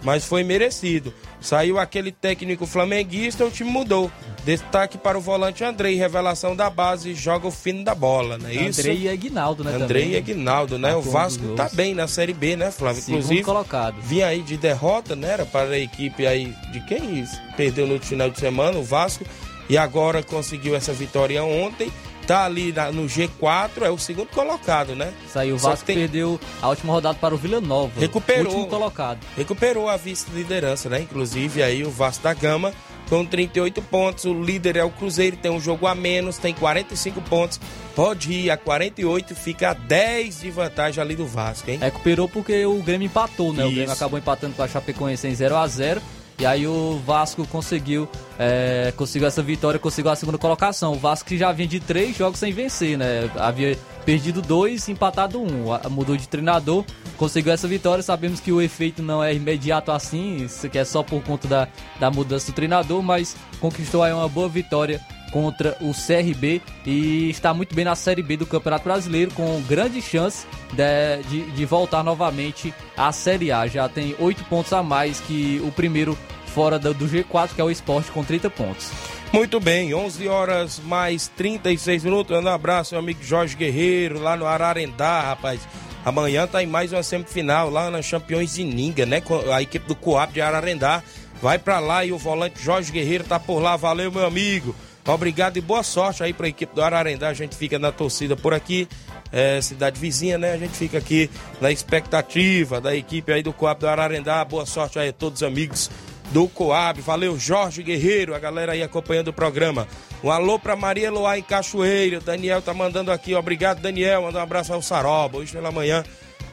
[0.03, 1.11] Mas foi merecido.
[1.39, 4.11] Saiu aquele técnico flamenguista, o time mudou.
[4.45, 8.53] Destaque para o volante Andrei, revelação da base, joga o fino da bola, não é
[8.53, 8.81] isso?
[8.81, 9.73] Andrei e Aguinaldo, né?
[9.73, 10.13] Andrei também.
[10.13, 10.95] e Aguinaldo, né?
[10.95, 13.01] O Vasco tá bem na Série B, né, Flávio?
[13.01, 13.99] Segundo Inclusive, colocado.
[13.99, 15.31] vinha aí de derrota, né?
[15.31, 17.35] Era para a equipe aí de quem isso?
[17.57, 19.25] Perdeu no final de semana, o Vasco.
[19.67, 21.91] E agora conseguiu essa vitória ontem.
[22.31, 25.11] Tá ali na- no G4, é o segundo colocado, né?
[25.31, 27.99] Saiu o Vasco tem- perdeu a última rodada para o Vila Nova.
[27.99, 28.45] Recuperou.
[28.53, 29.19] Último colocado.
[29.35, 31.01] Recuperou a vice-liderança, né?
[31.01, 32.73] Inclusive aí o Vasco da Gama
[33.09, 34.23] com 38 pontos.
[34.23, 37.59] O líder é o Cruzeiro, tem um jogo a menos, tem 45 pontos.
[37.93, 41.79] Pode ir a 48, fica a 10 de vantagem ali do Vasco, hein?
[41.81, 43.63] Recuperou porque o Grêmio empatou, né?
[43.63, 43.75] O Isso.
[43.75, 46.01] Grêmio acabou empatando com a Chapecoense em 0 a 0
[46.41, 50.93] E aí o Vasco conseguiu, é, conseguiu essa vitória, conseguiu a segunda colocação.
[50.93, 53.29] O Vasco que já vinha de três jogos sem vencer, né?
[53.35, 55.65] Havia perdido dois, empatado um.
[55.91, 56.83] Mudou de treinador,
[57.15, 58.01] conseguiu essa vitória.
[58.01, 61.67] Sabemos que o efeito não é imediato assim, isso que é só por conta da,
[61.99, 64.99] da mudança do treinador, mas conquistou aí uma boa vitória
[65.31, 70.01] contra o CRB e está muito bem na Série B do Campeonato Brasileiro, com grande
[70.01, 73.65] chance de, de, de voltar novamente à Série A.
[73.65, 76.17] Já tem oito pontos a mais que o primeiro
[76.47, 78.91] fora do, do G4, que é o Esporte, com 30 pontos.
[79.31, 82.37] Muito bem, 11 horas mais 36 minutos.
[82.37, 85.61] Um abraço, meu amigo Jorge Guerreiro, lá no Ararendá, rapaz.
[86.03, 89.21] Amanhã tá em mais uma semifinal lá na Campeões de Ninga, né?
[89.53, 91.01] A equipe do Coab de Ararendá
[91.41, 93.77] vai pra lá e o volante Jorge Guerreiro tá por lá.
[93.77, 94.75] Valeu, meu amigo.
[95.05, 97.29] Obrigado e boa sorte aí pra equipe do Ararendá.
[97.29, 98.87] A gente fica na torcida por aqui.
[99.31, 100.53] É, cidade vizinha, né?
[100.53, 104.43] A gente fica aqui na expectativa da equipe aí do Coab do Ararendá.
[104.43, 105.89] Boa sorte aí a todos os amigos
[106.31, 107.01] do Coab.
[107.01, 109.87] Valeu, Jorge Guerreiro, a galera aí acompanhando o programa.
[110.23, 112.21] Um alô pra Maria Eloá em Cachoeiro.
[112.21, 113.33] Daniel tá mandando aqui.
[113.33, 114.23] Obrigado, Daniel.
[114.23, 115.37] Manda um abraço ao Saroba.
[115.39, 116.03] Hoje pela manhã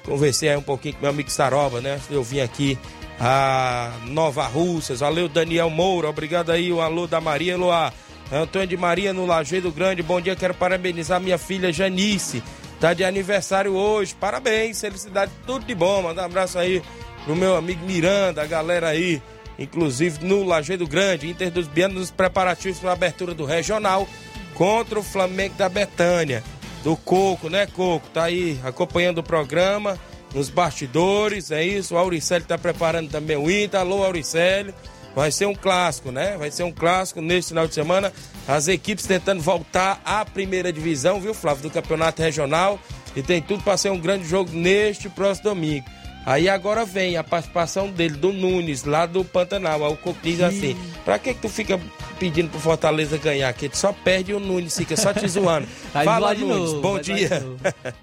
[0.04, 2.00] conversei aí um pouquinho com meu amigo Saroba, né?
[2.10, 2.78] Eu vim aqui
[3.20, 5.00] a Nova Russas.
[5.00, 6.08] Valeu, Daniel Moura.
[6.08, 6.72] Obrigado aí.
[6.72, 7.92] Um alô da Maria Eloá.
[8.30, 10.02] Antônio de Maria no Lajeado Grande.
[10.02, 12.42] Bom dia, quero parabenizar minha filha Janice.
[12.80, 14.14] Tá de aniversário hoje.
[14.14, 16.02] Parabéns, felicidade, tudo de bom.
[16.02, 16.82] Manda um abraço aí
[17.24, 19.20] pro meu amigo Miranda, a galera aí,
[19.58, 24.08] inclusive no Lajeado Grande, Inter dos Bianos, nos preparativos para a abertura do Regional
[24.54, 26.42] contra o Flamengo da Betânia.
[26.84, 28.08] Do Coco, né, Coco?
[28.08, 29.98] Tá aí acompanhando o programa,
[30.32, 31.94] nos bastidores, é isso.
[31.94, 33.80] O Auricélio tá preparando também o Inter.
[33.80, 34.72] Alô, Auricélio.
[35.18, 36.36] Vai ser um clássico, né?
[36.38, 38.12] Vai ser um clássico neste final de semana.
[38.46, 42.78] As equipes tentando voltar à primeira divisão, viu, Flávio, do campeonato regional.
[43.16, 45.84] E tem tudo para ser um grande jogo neste próximo domingo.
[46.24, 49.84] Aí agora vem a participação dele, do Nunes, lá do Pantanal.
[49.84, 51.80] Aí o Coco diz assim: pra que, que tu fica
[52.20, 53.52] pedindo pro Fortaleza ganhar?
[53.54, 55.66] Que só perde o Nunes, fica só te zoando.
[56.04, 57.44] Fala, Nunes, novo, bom dia.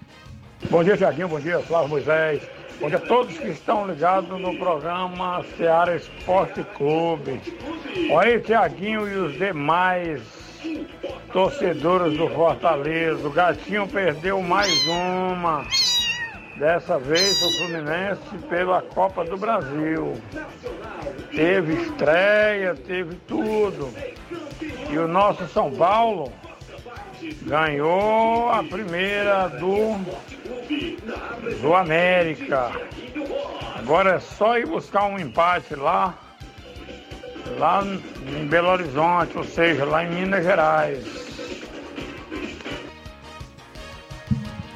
[0.69, 2.41] bom dia, Tiaguinho, bom dia, Flávio Moisés.
[2.79, 7.41] Bom dia a todos que estão ligados no programa Seara Esporte Clube.
[8.11, 10.21] Olha aí, Tiaguinho e os demais
[11.31, 13.25] torcedores do Fortaleza.
[13.25, 15.65] O Gatinho perdeu mais uma.
[16.57, 20.13] Dessa vez o Fluminense pela Copa do Brasil.
[21.31, 23.89] Teve estreia, teve tudo.
[24.89, 26.31] E o nosso São Paulo
[27.41, 29.97] ganhou a primeira do,
[31.61, 32.71] do América.
[33.75, 36.17] Agora é só ir buscar um empate lá,
[37.57, 41.24] lá em Belo Horizonte, ou seja, lá em Minas Gerais.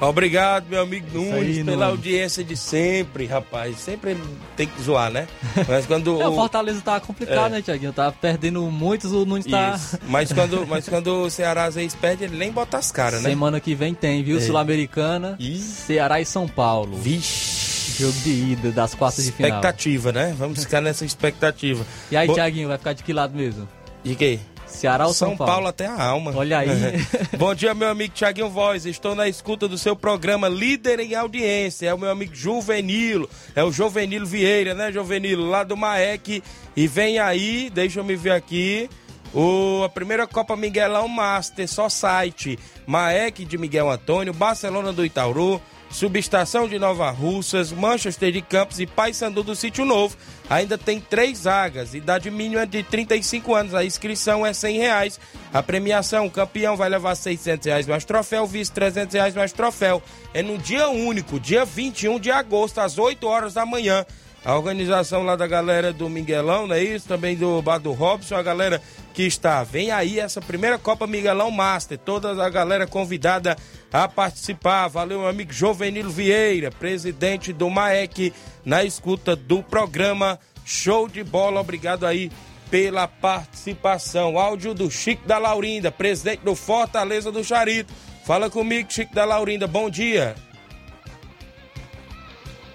[0.01, 3.77] Obrigado, meu amigo Nunes, aí, pela audiência de sempre, rapaz.
[3.77, 4.17] Sempre
[4.55, 5.27] tem que zoar, né?
[5.67, 6.19] Mas quando.
[6.21, 7.57] é, o Fortaleza tá complicado, é.
[7.57, 7.91] né, Tiaguinho?
[7.91, 9.79] Tá perdendo muitos, o Nunes tá.
[10.07, 13.29] Mas quando, mas quando o Ceará às vezes perde, ele nem bota as caras, né?
[13.29, 14.37] Semana que vem tem, viu?
[14.37, 14.41] É.
[14.41, 16.97] Sul-Americana, Ceará e São Paulo.
[16.97, 17.59] Vixe.
[17.99, 19.49] Jogo de ida das quartas de final.
[19.49, 20.33] Expectativa, né?
[20.37, 21.85] Vamos ficar nessa expectativa.
[22.09, 22.33] E aí, Bo...
[22.33, 23.67] Tiaguinho, vai ficar de que lado mesmo?
[24.05, 24.39] De quê?
[24.69, 25.51] Ceará ou São, São Paulo?
[25.53, 26.31] Paulo até a alma.
[26.35, 26.69] Olha aí.
[27.37, 28.85] Bom dia, meu amigo Tiaguinho Voz.
[28.85, 31.87] Estou na escuta do seu programa Líder em Audiência.
[31.87, 33.29] É o meu amigo Juvenilo.
[33.55, 35.49] É o Juvenilo Vieira, né, Juvenilo?
[35.49, 36.43] Lá do Maek.
[36.75, 38.89] E vem aí, deixa eu me ver aqui.
[39.33, 42.57] O, a primeira Copa Miguelão Master, só site.
[42.87, 45.61] Maek de Miguel Antônio, Barcelona do Itauru,
[45.91, 50.15] Subestação de Nova Russas, Manchester de Campos e Paysandu do Sítio Novo.
[50.49, 53.73] Ainda tem três vagas, idade mínima de 35 anos.
[53.73, 55.19] A inscrição é 100 reais.
[55.51, 60.01] A premiação, o campeão vai levar 600 reais mais troféu, vice 300 reais mais troféu.
[60.33, 64.05] É no dia único, dia 21 de agosto, às 8 horas da manhã.
[64.43, 67.07] A organização lá da galera do Miguelão, não é isso?
[67.07, 68.81] Também do Bar do Robson, a galera
[69.13, 69.63] que está.
[69.63, 71.97] Vem aí essa primeira Copa Miguelão Master.
[71.97, 73.57] Toda a galera convidada
[73.91, 74.87] a participar.
[74.87, 78.33] Valeu, meu amigo Jovenilo Vieira, presidente do MAEC,
[78.63, 81.59] na escuta do programa Show de Bola.
[81.59, 82.31] Obrigado aí
[82.71, 84.39] pela participação.
[84.39, 87.93] Áudio do Chico da Laurinda, presidente do Fortaleza do Charito.
[88.25, 89.67] Fala comigo, Chico da Laurinda.
[89.67, 90.35] Bom dia.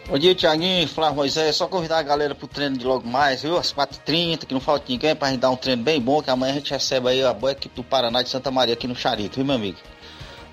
[0.07, 1.57] Bom dia, Tiaguinho, Flávio Moisés.
[1.57, 3.57] Só convidar a galera pro treino de logo mais, viu?
[3.57, 6.53] Às 4h30, que não falta ninguém, pra gente dar um treino bem bom, que amanhã
[6.53, 9.37] a gente recebe aí a boa equipe do Paraná de Santa Maria aqui no Charito,
[9.37, 9.79] viu, meu amigo?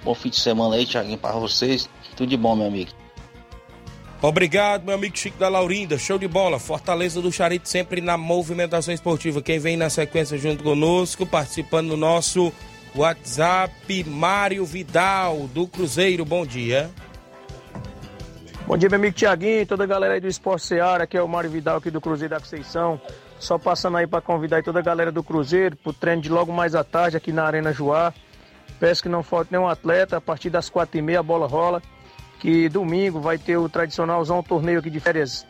[0.05, 1.89] Bom fim de semana aí, Tiaguinho, para vocês.
[2.15, 2.91] Tudo de bom, meu amigo.
[4.21, 5.97] Obrigado, meu amigo Chico da Laurinda.
[5.97, 6.57] Show de bola.
[6.57, 9.41] Fortaleza do Charito sempre na movimentação esportiva.
[9.41, 12.53] Quem vem na sequência junto conosco, participando do nosso
[12.95, 16.23] WhatsApp, Mário Vidal, do Cruzeiro.
[16.23, 16.89] Bom dia.
[18.71, 21.27] Bom dia, meu amigo Tiaguinho, toda a galera aí do Esporte Seara, aqui é o
[21.27, 23.01] Mário Vidal aqui do Cruzeiro da Conceição.
[23.37, 26.73] Só passando aí para convidar toda a galera do Cruzeiro pro treino de logo mais
[26.73, 28.13] à tarde aqui na Arena Joá.
[28.79, 31.81] Peço que não falte nenhum atleta, a partir das quatro e meia a bola rola.
[32.39, 35.45] Que domingo vai ter o tradicionalzão torneio aqui de férias.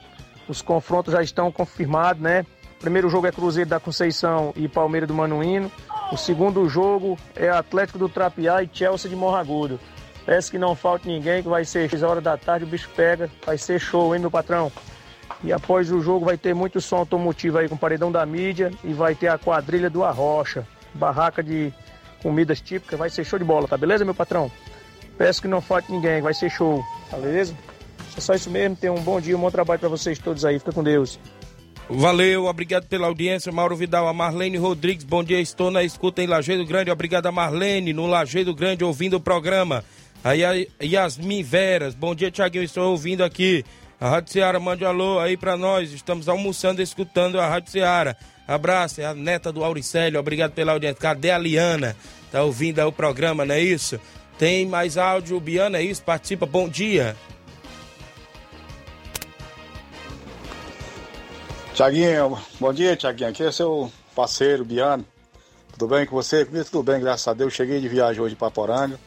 [0.49, 2.43] Os confrontos já estão confirmados, né?
[2.77, 5.71] O primeiro jogo é Cruzeiro da Conceição e Palmeiras do Manuíno.
[6.11, 9.79] O segundo jogo é Atlético do Trapiá e Chelsea de Morragudo.
[10.25, 13.29] Peço que não falte ninguém, que vai ser 6 horas da tarde, o bicho pega,
[13.45, 14.71] vai ser show, hein, meu patrão?
[15.43, 18.71] E após o jogo vai ter muito som automotivo aí com o paredão da mídia
[18.83, 21.73] e vai ter a quadrilha do Arrocha, barraca de
[22.21, 24.51] comidas típicas, vai ser show de bola, tá beleza, meu patrão?
[25.17, 27.55] Peço que não falte ninguém, vai ser show, tá beleza?
[28.15, 30.59] É só isso mesmo, tenham um bom dia, um bom trabalho para vocês todos aí,
[30.59, 31.19] fica com Deus.
[31.89, 36.27] Valeu, obrigado pela audiência, Mauro Vidal, a Marlene Rodrigues, bom dia, estou na escuta em
[36.27, 39.83] Lajeado Grande, obrigado a Marlene, no Lajeado Grande, ouvindo o programa.
[40.23, 40.53] Aí a
[40.83, 43.65] Yasmin Veras, bom dia, Tiaguinho, estou ouvindo aqui.
[43.99, 45.91] A Rádio Ceará, mande alô aí para nós.
[45.91, 48.15] Estamos almoçando, escutando a Rádio Ceará.
[48.47, 50.99] Abraço, é a neta do Auricélio, obrigado pela audiência.
[50.99, 51.95] Cadê a Liana?
[52.31, 53.99] Tá ouvindo aí o programa, não é isso?
[54.37, 56.03] Tem mais áudio, Biana, é isso?
[56.03, 57.15] Participa, bom dia.
[61.73, 63.29] Tiaguinho, bom dia, Tiaguinho.
[63.29, 65.05] Aqui é seu parceiro, Biano.
[65.73, 66.45] Tudo bem com você?
[66.45, 67.53] Comigo tudo bem, graças a Deus.
[67.53, 68.99] Cheguei de viagem hoje para Poranga.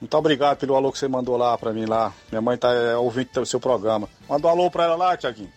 [0.00, 2.12] Muito obrigado pelo alô que você mandou lá pra mim lá.
[2.30, 4.08] Minha mãe tá é, ouvindo o seu programa.
[4.28, 5.52] Manda um alô pra ela lá, Tiaguinho.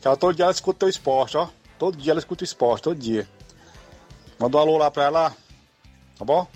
[0.00, 1.48] Que ela todo dia ela escuta teu esporte, ó.
[1.78, 3.28] Todo dia ela escuta o esporte, todo dia.
[4.38, 5.36] Manda um alô lá pra ela,
[6.18, 6.46] tá bom?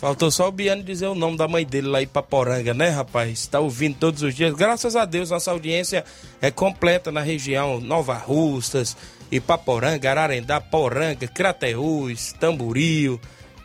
[0.00, 3.40] Faltou só o Biano dizer o nome da mãe dele lá em Paporanga, né, rapaz?
[3.40, 4.54] Está ouvindo todos os dias.
[4.54, 6.06] Graças a Deus, nossa audiência
[6.40, 8.96] é completa na região Nova Russas,
[9.30, 13.20] Ipaporanga, Ararendá, Poranga, Crateús, Tamboril,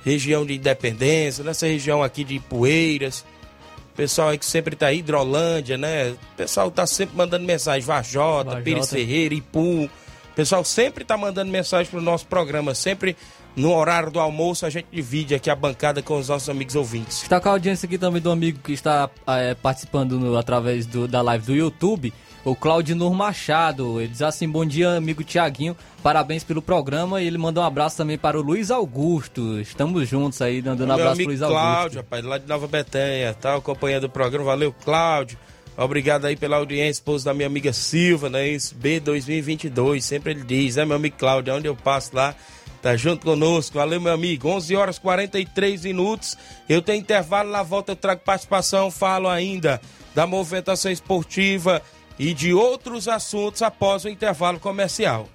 [0.06, 3.26] região de Independência, nessa região aqui de Poeiras.
[3.98, 6.10] Pessoal aí que sempre tá aí, Hidrolândia, né?
[6.12, 8.62] O pessoal tá sempre mandando mensagem, Vajota, Vajota.
[8.62, 9.86] Pires Ferreira, Ipu.
[9.86, 9.90] O
[10.36, 13.16] pessoal sempre tá mandando mensagem pro nosso programa, sempre
[13.56, 17.24] no horário do almoço a gente divide aqui a bancada com os nossos amigos ouvintes.
[17.24, 21.08] Está com a audiência aqui também do amigo que está é, participando no- através do-
[21.08, 22.14] da live do YouTube,
[22.46, 24.00] o Claudinur Machado.
[24.00, 27.22] Ele diz assim: Bom dia, amigo Tiaguinho, parabéns pelo programa.
[27.22, 29.60] E ele mandou um abraço também para o Luiz Augusto.
[29.60, 31.96] Estamos juntos aí, dando um abraço amigo Luiz Cláudio, Augusto.
[31.98, 34.46] rapaz, lá de Nova Betânia, tá acompanhando o programa.
[34.46, 35.38] Valeu, Cláudio.
[35.76, 38.48] Obrigado aí pela audiência, esposo da minha amiga Silva, né?
[38.48, 42.34] Isso, B2022, sempre ele diz, né, meu amigo Cláudio, onde eu passo lá,
[42.82, 43.78] tá junto conosco.
[43.78, 44.48] Valeu, meu amigo.
[44.48, 46.38] 11 horas 43 minutos.
[46.70, 49.82] Eu tenho intervalo, na volta eu trago participação, falo ainda
[50.14, 51.82] da movimentação esportiva
[52.18, 55.28] e de outros assuntos após o intervalo comercial.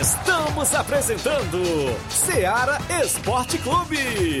[0.00, 1.62] Estamos apresentando
[2.08, 4.40] Seara Esporte Clube.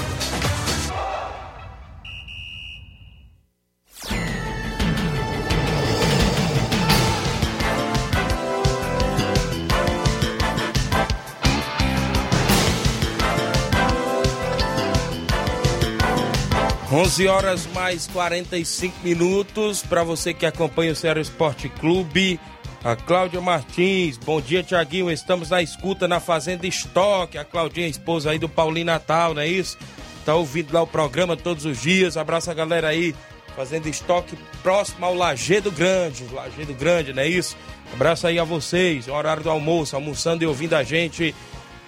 [16.92, 22.38] Onze horas mais 45 minutos para você que acompanha o Ceará Esporte Clube.
[22.84, 27.38] A Cláudia Martins, bom dia Tiaguinho, estamos na escuta na Fazenda Estoque.
[27.38, 29.78] A Claudinha, esposa aí do Paulinho Natal, não é isso?
[30.24, 32.16] Tá ouvindo lá o programa todos os dias.
[32.16, 33.14] Abraço a galera aí,
[33.54, 36.24] Fazenda Estoque, próximo ao Lagedo Grande.
[36.32, 37.56] Lagedo Grande, não é isso?
[37.92, 41.32] Abraço aí a vocês, horário do almoço, almoçando e ouvindo a gente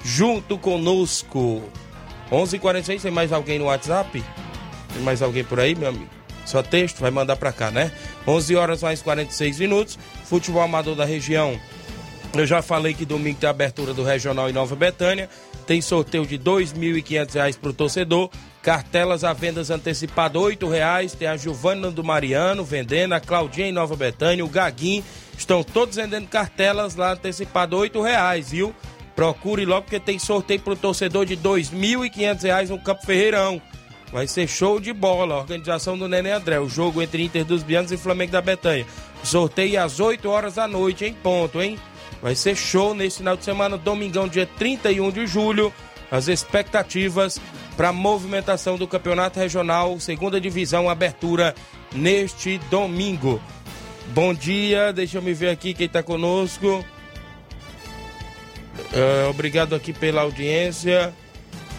[0.05, 1.61] junto conosco.
[2.31, 4.23] 11 h 46 tem mais alguém no WhatsApp?
[4.93, 6.25] Tem mais alguém por aí, meu amigo?
[6.45, 7.91] Só texto, vai mandar pra cá, né?
[8.27, 9.99] 11 horas mais 46 minutos.
[10.35, 11.57] Futebol amador da região.
[12.35, 15.31] Eu já falei que domingo tem abertura do Regional em Nova Betânia.
[15.65, 18.29] Tem sorteio de R$ 2.500 pro torcedor.
[18.61, 21.15] Cartelas à vendas antecipadas R$ 8,00.
[21.15, 25.05] Tem a Giovana do Mariano vendendo, a Claudinha em Nova Betânia, o Gaguinho.
[25.39, 28.75] Estão todos vendendo cartelas lá antecipadas R$ 8,00, viu?
[29.15, 33.63] Procure logo porque tem sorteio pro torcedor de R$ 2.500 no Campo Ferreirão.
[34.13, 35.37] Vai ser show de bola.
[35.37, 36.59] Organização do Nenê André.
[36.59, 38.85] O jogo entre Inter dos Bianos e Flamengo da Betanha.
[39.25, 41.79] Sorteio às 8 horas da noite, em ponto, hein?
[42.23, 45.73] Vai ser show nesse final de semana, domingão, dia 31 de julho.
[46.11, 47.41] As expectativas
[47.77, 51.55] para a movimentação do Campeonato Regional, segunda divisão, abertura
[51.93, 53.41] neste domingo.
[54.09, 56.85] Bom dia, deixa eu me ver aqui quem está conosco.
[58.93, 61.13] É, obrigado aqui pela audiência.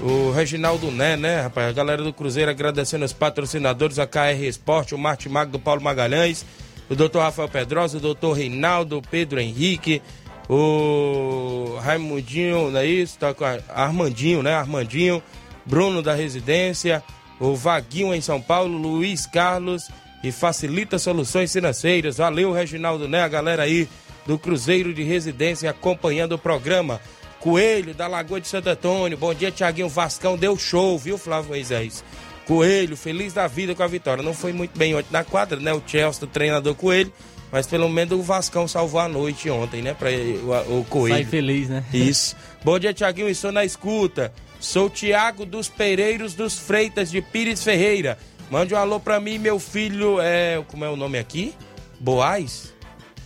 [0.01, 1.69] O Reginaldo Né, né, rapaz?
[1.69, 5.81] A galera do Cruzeiro agradecendo os patrocinadores, a KR Esporte, o Marte Mago do Paulo
[5.81, 6.45] Magalhães,
[6.89, 10.01] o doutor Rafael Pedrosa, o doutor Reinaldo, Pedro Henrique,
[10.49, 13.17] o Raimundinho, não é isso?
[13.17, 14.53] Tá com Armandinho, né?
[14.53, 15.21] Armandinho,
[15.65, 17.03] Bruno da Residência,
[17.39, 19.89] o Vaguinho em São Paulo, Luiz Carlos
[20.23, 22.17] e Facilita Soluções Financeiras.
[22.17, 23.87] Valeu, Reginaldo Né, a galera aí
[24.25, 26.99] do Cruzeiro de Residência acompanhando o programa.
[27.39, 29.15] Coelho, da Lagoa de Santo Antônio.
[29.15, 30.35] Bom dia, Tiaguinho Vascão.
[30.35, 32.03] Deu show, viu, Flávio Moisés?
[32.45, 34.23] Coelho, feliz da vida com a vitória.
[34.23, 35.73] Não foi muito bem ontem na quadra, né?
[35.73, 37.11] O Chelsea, o treinador Coelho.
[37.51, 39.93] Mas pelo menos o Vascão salvou a noite ontem, né?
[39.93, 41.15] Pra o, o Coelho.
[41.15, 41.83] Sai feliz, né?
[41.93, 42.35] Isso.
[42.63, 43.29] Bom dia, Tiaguinho.
[43.29, 44.33] Estou na escuta.
[44.59, 48.17] Sou Tiago dos Pereiros dos Freitas de Pires Ferreira.
[48.49, 50.19] Mande um alô pra mim, meu filho.
[50.19, 51.53] É, como é o nome aqui?
[51.99, 52.73] Boaz?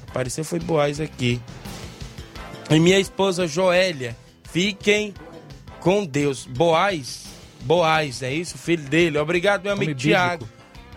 [0.08, 1.40] Apareceu foi Boaz aqui.
[2.70, 4.16] E minha esposa Joélia.
[4.52, 5.14] Fiquem
[5.80, 6.46] com Deus.
[6.46, 7.29] Boaz?
[7.62, 8.58] Boaz, é isso?
[8.58, 9.18] Filho dele.
[9.18, 10.48] Obrigado, meu amigo Tiago.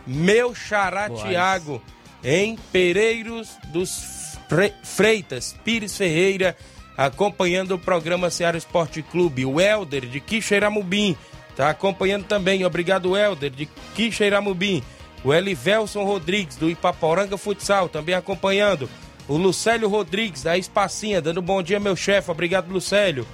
[0.07, 1.09] Meu xará.
[1.11, 1.83] Tiago.
[2.25, 6.57] Em Pereiros dos Fre- Freitas, Pires Ferreira,
[6.97, 9.45] acompanhando o programa Ceará Esporte Clube.
[9.45, 11.17] O Helder de Quixeramobim
[11.57, 12.65] tá acompanhando também.
[12.65, 14.83] Obrigado, Helder de Quixeramobim.
[15.25, 18.89] O Elivelson Rodrigues do Ipaporanga Futsal também acompanhando.
[19.29, 22.31] O Lucélio Rodrigues da Espacinha dando bom dia, meu chefe.
[22.31, 23.27] Obrigado, Lucélio.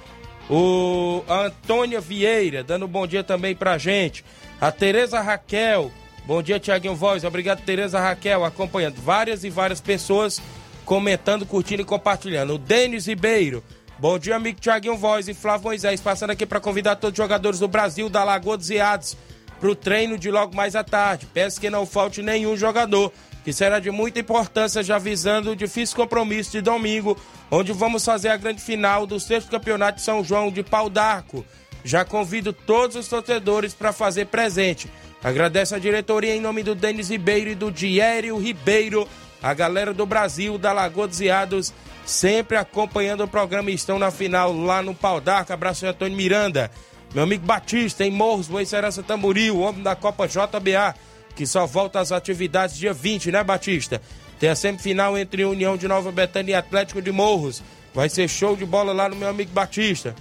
[0.49, 4.25] O a Antônia Vieira dando bom dia também pra gente.
[4.59, 5.91] A Tereza Raquel.
[6.25, 7.23] Bom dia, Tiaguinho Voz.
[7.23, 8.99] Obrigado, Tereza Raquel, acompanhando.
[9.01, 10.41] Várias e várias pessoas
[10.85, 12.55] comentando, curtindo e compartilhando.
[12.55, 13.63] O Denis Ribeiro.
[13.99, 16.01] Bom dia, amigo Tiaguinho Voz e Flávio Moisés.
[16.01, 19.15] Passando aqui para convidar todos os jogadores do Brasil, da Lagoa dos Iados,
[19.59, 21.27] para o treino de logo mais à tarde.
[21.31, 23.11] Peço que não falte nenhum jogador,
[23.43, 27.17] que será de muita importância, já visando o difícil compromisso de domingo,
[27.49, 31.45] onde vamos fazer a grande final do sexto campeonato de São João de Pau d'Arco.
[31.83, 34.89] Já convido todos os torcedores para fazer presente.
[35.23, 39.07] Agradeço a diretoria em nome do Denis Ribeiro e do Diério Ribeiro,
[39.41, 41.73] a galera do Brasil, da Lagoa dos Iados,
[42.05, 45.53] sempre acompanhando o programa e estão na final lá no Pau d'Arco.
[45.53, 46.71] Abraço Antônio Miranda.
[47.13, 50.95] Meu amigo Batista, em Morros, Boicerança Tamboril, o homem da Copa JBA,
[51.39, 54.01] que só volta às atividades dia 20, né, Batista?
[54.37, 57.63] Tem a semifinal entre União de Nova Betânia e Atlético de Morros.
[57.93, 60.13] Vai ser show de bola lá no meu amigo Batista.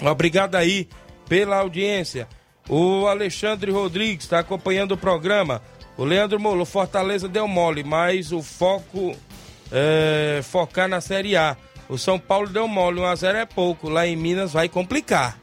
[0.00, 0.88] Obrigado aí
[1.28, 2.28] pela audiência.
[2.68, 5.60] O Alexandre Rodrigues está acompanhando o programa.
[5.96, 9.16] O Leandro Molo, Fortaleza deu mole, mas o foco
[9.72, 11.56] é focar na Série A.
[11.88, 13.88] O São Paulo deu mole, 1x0 é pouco.
[13.88, 15.36] Lá em Minas vai complicar.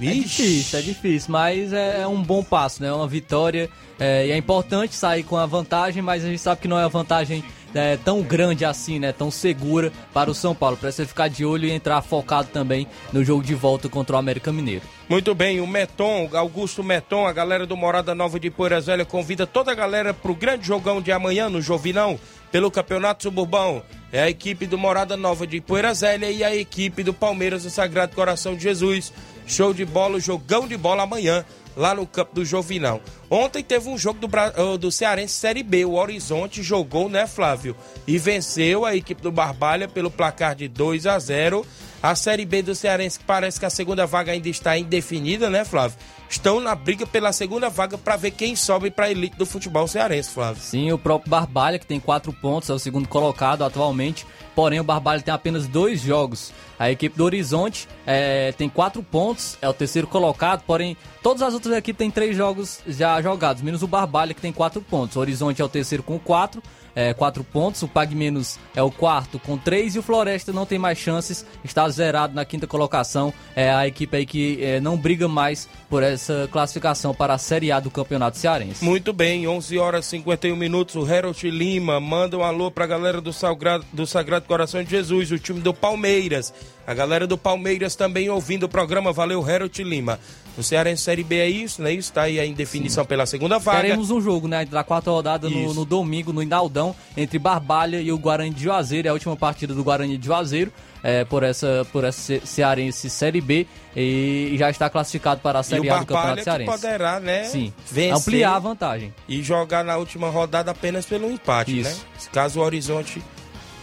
[0.00, 2.88] É difícil, é difícil, mas é, é um bom passo, né?
[2.88, 3.68] É uma vitória.
[3.98, 6.82] é, e é importante sair com a vantagem, mas a gente sabe que não é
[6.82, 9.12] uma vantagem é, tão grande assim, né?
[9.12, 10.76] Tão segura para o São Paulo.
[10.76, 14.52] Precisa ficar de olho e entrar focado também no jogo de volta contra o América
[14.52, 14.82] Mineiro.
[15.08, 19.46] Muito bem, o Meton, Augusto Meton, a galera do Morada Nova de Poeiras Velha convida
[19.46, 22.18] toda a galera pro grande jogão de amanhã no Jovinão,
[22.50, 23.82] pelo Campeonato Suburbão.
[24.10, 27.70] É a equipe do Morada Nova de Poeiras Velha e a equipe do Palmeiras do
[27.70, 29.12] Sagrado Coração de Jesus.
[29.46, 31.44] Show de bola, jogão de bola amanhã,
[31.76, 33.00] lá no campo do Jovinão.
[33.30, 35.84] Ontem teve um jogo do, Bra- do Cearense Série B.
[35.84, 37.76] O Horizonte jogou, né, Flávio?
[38.06, 41.66] E venceu a equipe do Barbalha pelo placar de 2 a 0.
[42.02, 45.64] A Série B do Cearense, que parece que a segunda vaga ainda está indefinida, né,
[45.64, 45.96] Flávio?
[46.28, 49.86] Estão na briga pela segunda vaga para ver quem sobe para a elite do futebol
[49.86, 50.60] cearense, Flávio.
[50.60, 54.26] Sim, o próprio Barbalha, que tem quatro pontos, é o segundo colocado atualmente.
[54.54, 56.52] Porém, o Barbalha tem apenas dois jogos.
[56.78, 60.64] A equipe do Horizonte é, tem quatro pontos, é o terceiro colocado.
[60.66, 64.52] Porém, todas as outras equipes têm três jogos já jogados, menos o Barbalha, que tem
[64.52, 65.16] quatro pontos.
[65.16, 66.60] O Horizonte é o terceiro com quatro.
[66.94, 70.66] É, quatro pontos, o Pag Menos é o quarto com três e o Floresta não
[70.66, 73.32] tem mais chances, está zerado na quinta colocação.
[73.56, 77.72] É a equipe aí que é, não briga mais por essa classificação para a Série
[77.72, 78.84] A do Campeonato Cearense.
[78.84, 80.96] Muito bem, 11 horas e 51 minutos.
[80.96, 85.30] O Harold Lima manda um alô pra galera do Sagrado, do Sagrado Coração de Jesus,
[85.32, 86.52] o time do Palmeiras.
[86.86, 89.12] A galera do Palmeiras também ouvindo o programa.
[89.12, 90.18] Valeu, Harold Lima.
[90.58, 91.92] O Cearense Série B é isso, né?
[91.92, 93.80] Isso tá aí a indefinição pela segunda vaga.
[93.82, 94.64] Teremos um jogo, né?
[94.66, 99.08] Da quarta rodada no, no domingo, no Inaldão, entre Barbalha e o Guarani de Juazeiro.
[99.08, 100.70] É a última partida do Guarani de Juazeiro
[101.02, 103.66] é, por essa, por essa Ce- Cearense Série B
[103.96, 106.70] e já está classificado para a Série A do Campeonato Cearense.
[106.70, 107.44] poderá, né?
[107.44, 109.14] Sim, vencer ampliar a vantagem.
[109.26, 111.90] E jogar na última rodada apenas pelo empate, Isso.
[111.90, 111.96] né?
[112.30, 113.22] Caso o Horizonte.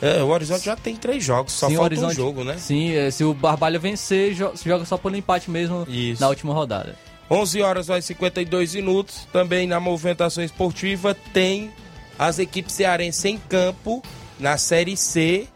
[0.01, 2.57] É, o Horizonte já tem três jogos, só Sim, o falta Horizonte- um jogo, né?
[2.57, 6.21] Sim, é, se o Barbalha vencer, jo- joga só pelo empate mesmo Isso.
[6.21, 6.95] na última rodada.
[7.29, 9.27] 11 horas mais 52 minutos.
[9.31, 11.69] Também na movimentação esportiva tem
[12.17, 14.01] as equipes cearenses em campo
[14.39, 15.47] na Série C,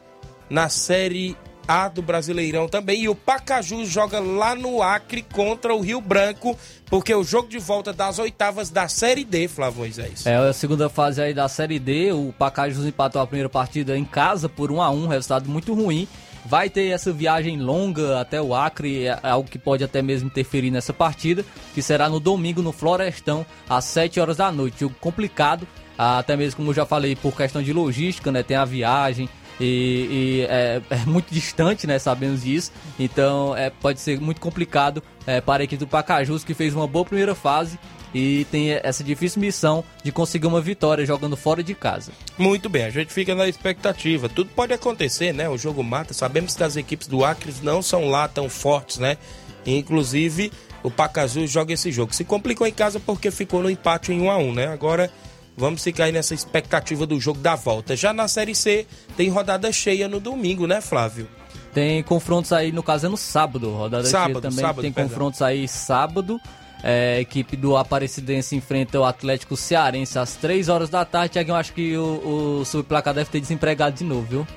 [0.50, 1.36] na Série
[1.68, 3.04] A do Brasileirão também.
[3.04, 6.58] E o Pacajus joga lá no Acre contra o Rio Branco,
[6.88, 10.26] porque o jogo de volta das oitavas da Série D, Flávio Moisés.
[10.26, 12.12] É a segunda fase aí da Série D.
[12.12, 16.08] O Pacajus empatou a primeira partida em casa por 1 a 1 resultado muito ruim.
[16.46, 20.72] Vai ter essa viagem longa até o Acre, é algo que pode até mesmo interferir
[20.72, 24.82] nessa partida, que será no domingo no Florestão, às 7 horas da noite.
[24.82, 25.66] Jogo complicado,
[25.98, 28.44] até mesmo como eu já falei, por questão de logística, né?
[28.44, 29.30] Tem a viagem,
[29.60, 32.00] e, e é, é, muito distante, né?
[32.00, 32.72] Sabemos disso.
[33.00, 36.88] Então é, pode ser muito complicado é, para a equipe do Pacajus, que fez uma
[36.88, 37.78] boa primeira fase
[38.14, 42.12] e tem essa difícil missão de conseguir uma vitória jogando fora de casa.
[42.38, 44.30] Muito bem, a gente fica na expectativa.
[44.30, 45.50] Tudo pode acontecer, né?
[45.50, 46.14] O jogo mata.
[46.14, 49.18] Sabemos que as equipes do Acre não são lá tão fortes, né?
[49.66, 50.52] Inclusive,
[50.84, 52.14] o Pacajus joga esse jogo.
[52.14, 54.68] Se complicou em casa porque ficou no empate em 1 a 1 né?
[54.68, 55.10] Agora
[55.56, 57.96] vamos ficar aí nessa expectativa do jogo da volta.
[57.96, 58.86] Já na Série C,
[59.16, 61.28] tem rodada cheia no domingo, né, Flávio?
[61.74, 63.72] Tem confrontos aí, no caso é no sábado.
[63.72, 64.60] Rodada sábado, cheia também.
[64.60, 65.10] Sábado, tem perdão.
[65.10, 66.40] confrontos aí sábado.
[66.84, 71.40] É, a equipe do Aparecidense enfrenta o Atlético Cearense às 3 horas da tarde.
[71.40, 74.48] Eu acho que o, o subplacar deve ter desempregado de novo, viu?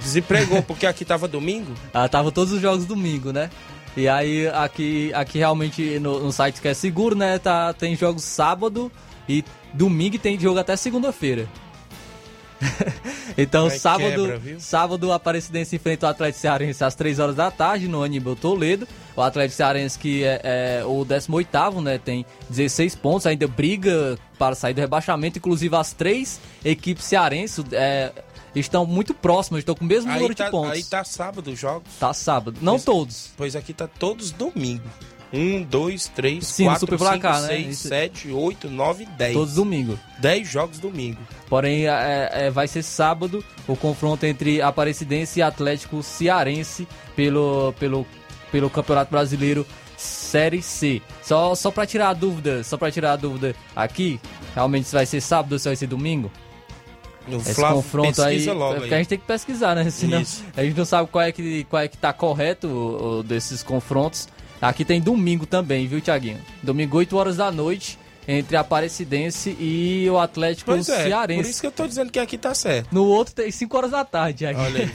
[0.00, 1.72] Desempregou porque aqui tava domingo?
[1.92, 3.50] ah, tava todos os jogos domingo, né?
[3.96, 7.38] E aí aqui, aqui realmente no, no site que é seguro, né?
[7.38, 8.92] Tá, tem jogos sábado
[9.28, 11.48] e domingo tem jogo até segunda-feira.
[13.36, 17.50] então, Vai sábado, quebra, sábado, o Aparecidense enfrenta o Atlético Cearense às 3 horas da
[17.50, 18.86] tarde no Aníbal Toledo.
[19.14, 21.98] O Atlético Cearense, que é, é o 18, né?
[21.98, 25.38] Tem 16 pontos, ainda briga para sair do rebaixamento.
[25.38, 28.12] Inclusive, as três equipes cearenses é,
[28.54, 30.72] estão muito próximas, estão com o mesmo aí número tá, de pontos.
[30.72, 31.88] Aí tá sábado os jogos?
[31.98, 32.58] Tá sábado.
[32.60, 33.30] Não pois, todos.
[33.36, 34.88] Pois aqui tá todos domingo.
[35.32, 37.48] Um, dois, três, Sim, quatro, cinco, placar, né?
[37.48, 37.88] seis, Isso...
[37.88, 39.34] sete, oito, nove, dez.
[39.34, 39.98] Todos domingo.
[40.18, 41.18] Dez jogos domingo.
[41.48, 48.06] Porém, é, é, vai ser sábado o confronto entre Aparecidense e Atlético Cearense pelo, pelo,
[48.52, 49.66] pelo Campeonato Brasileiro
[49.96, 51.02] Série C.
[51.22, 54.20] Só, só para tirar a dúvida, só para tirar a dúvida aqui,
[54.54, 56.30] realmente vai ser sábado ou se vai ser domingo?
[57.26, 58.94] No Esse Flávio, confronto aí, logo porque aí.
[58.94, 59.88] a gente tem que pesquisar, né?
[59.90, 60.44] Senão Isso.
[60.56, 63.62] a gente não sabe qual é que, qual é que tá correto o, o desses
[63.64, 64.28] confrontos.
[64.60, 66.38] Aqui tem domingo também, viu, Tiaguinho?
[66.62, 71.42] Domingo, 8 horas da noite, entre a Aparecidense e o Atlético pois é, Cearense.
[71.42, 72.88] Por isso que eu tô dizendo que aqui tá certo.
[72.92, 74.64] No outro tem 5 horas da tarde, Tiaguinho.
[74.64, 74.92] Olha aí.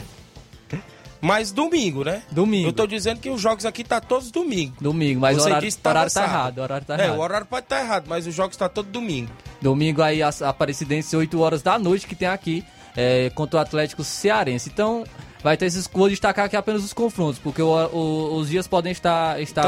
[1.22, 2.20] Mas domingo, né?
[2.32, 2.68] Domingo.
[2.68, 4.74] Eu tô dizendo que os jogos aqui tá todos domingo.
[4.80, 6.58] Domingo, mas Você o horário, o horário tá errado.
[6.58, 7.16] O horário tá é, errado.
[7.16, 9.30] o horário pode estar tá errado, mas os jogos tá todo domingo.
[9.60, 12.64] Domingo aí a Aparecidense, 8 horas da noite, que tem aqui
[12.96, 14.68] é, contra o Atlético Cearense.
[14.68, 15.04] Então,
[15.42, 15.88] vai ter esses.
[15.92, 19.62] Vou destacar aqui apenas os confrontos, porque o, o, os dias podem estar, estar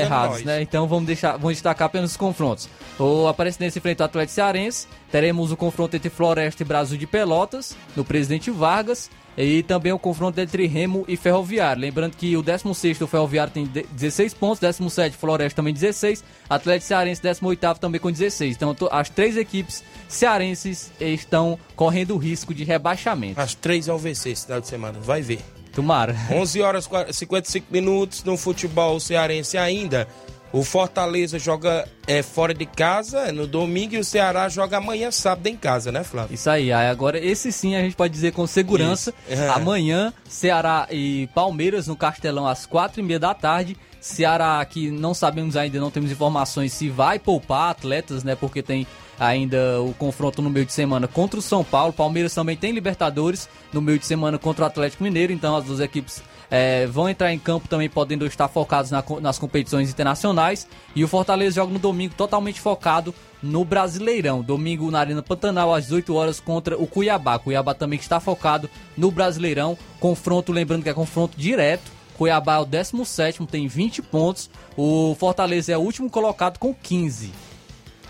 [0.00, 0.44] errados, nós.
[0.44, 0.62] né?
[0.62, 2.68] Então vamos deixar, vamos destacar apenas os confrontos.
[2.98, 4.86] O Aparecidense enfrenta o Atlético Cearense.
[5.10, 9.10] Teremos o confronto entre Floresta e Brasil de Pelotas, no Presidente Vargas.
[9.36, 11.82] E também o confronto entre Remo e Ferroviário.
[11.82, 17.22] Lembrando que o 16 o Ferroviário tem 16 pontos, 17 Floresta também 16, Atlético Cearense
[17.22, 18.56] 18 também com 16.
[18.56, 23.40] Então as três equipes cearenses estão correndo risco de rebaixamento.
[23.40, 25.40] As três ao vencer esse final de semana, vai ver.
[25.74, 26.14] Tomara.
[26.30, 30.06] 11 horas e 55 minutos no futebol cearense ainda.
[30.54, 35.10] O Fortaleza joga é, fora de casa é no domingo e o Ceará joga amanhã,
[35.10, 36.32] sábado, em casa, né, Flávio?
[36.32, 36.70] Isso aí.
[36.72, 39.12] Agora, esse sim a gente pode dizer com segurança.
[39.28, 39.48] É.
[39.48, 43.76] Amanhã, Ceará e Palmeiras no Castelão às quatro e meia da tarde.
[44.00, 48.36] Ceará que não sabemos ainda, não temos informações se vai poupar atletas, né?
[48.36, 48.86] Porque tem
[49.18, 51.92] ainda o confronto no meio de semana contra o São Paulo.
[51.92, 55.32] Palmeiras também tem Libertadores no meio de semana contra o Atlético Mineiro.
[55.32, 56.22] Então as duas equipes
[56.56, 60.68] é, vão entrar em campo também podendo estar focados na, nas competições internacionais.
[60.94, 64.40] E o Fortaleza joga no domingo totalmente focado no Brasileirão.
[64.40, 67.40] Domingo na Arena Pantanal às 18 horas contra o Cuiabá.
[67.40, 69.76] Cuiabá também está focado no Brasileirão.
[69.98, 71.90] Confronto, lembrando que é confronto direto.
[72.16, 74.48] Cuiabá é o 17, tem 20 pontos.
[74.76, 77.32] O Fortaleza é o último colocado com 15.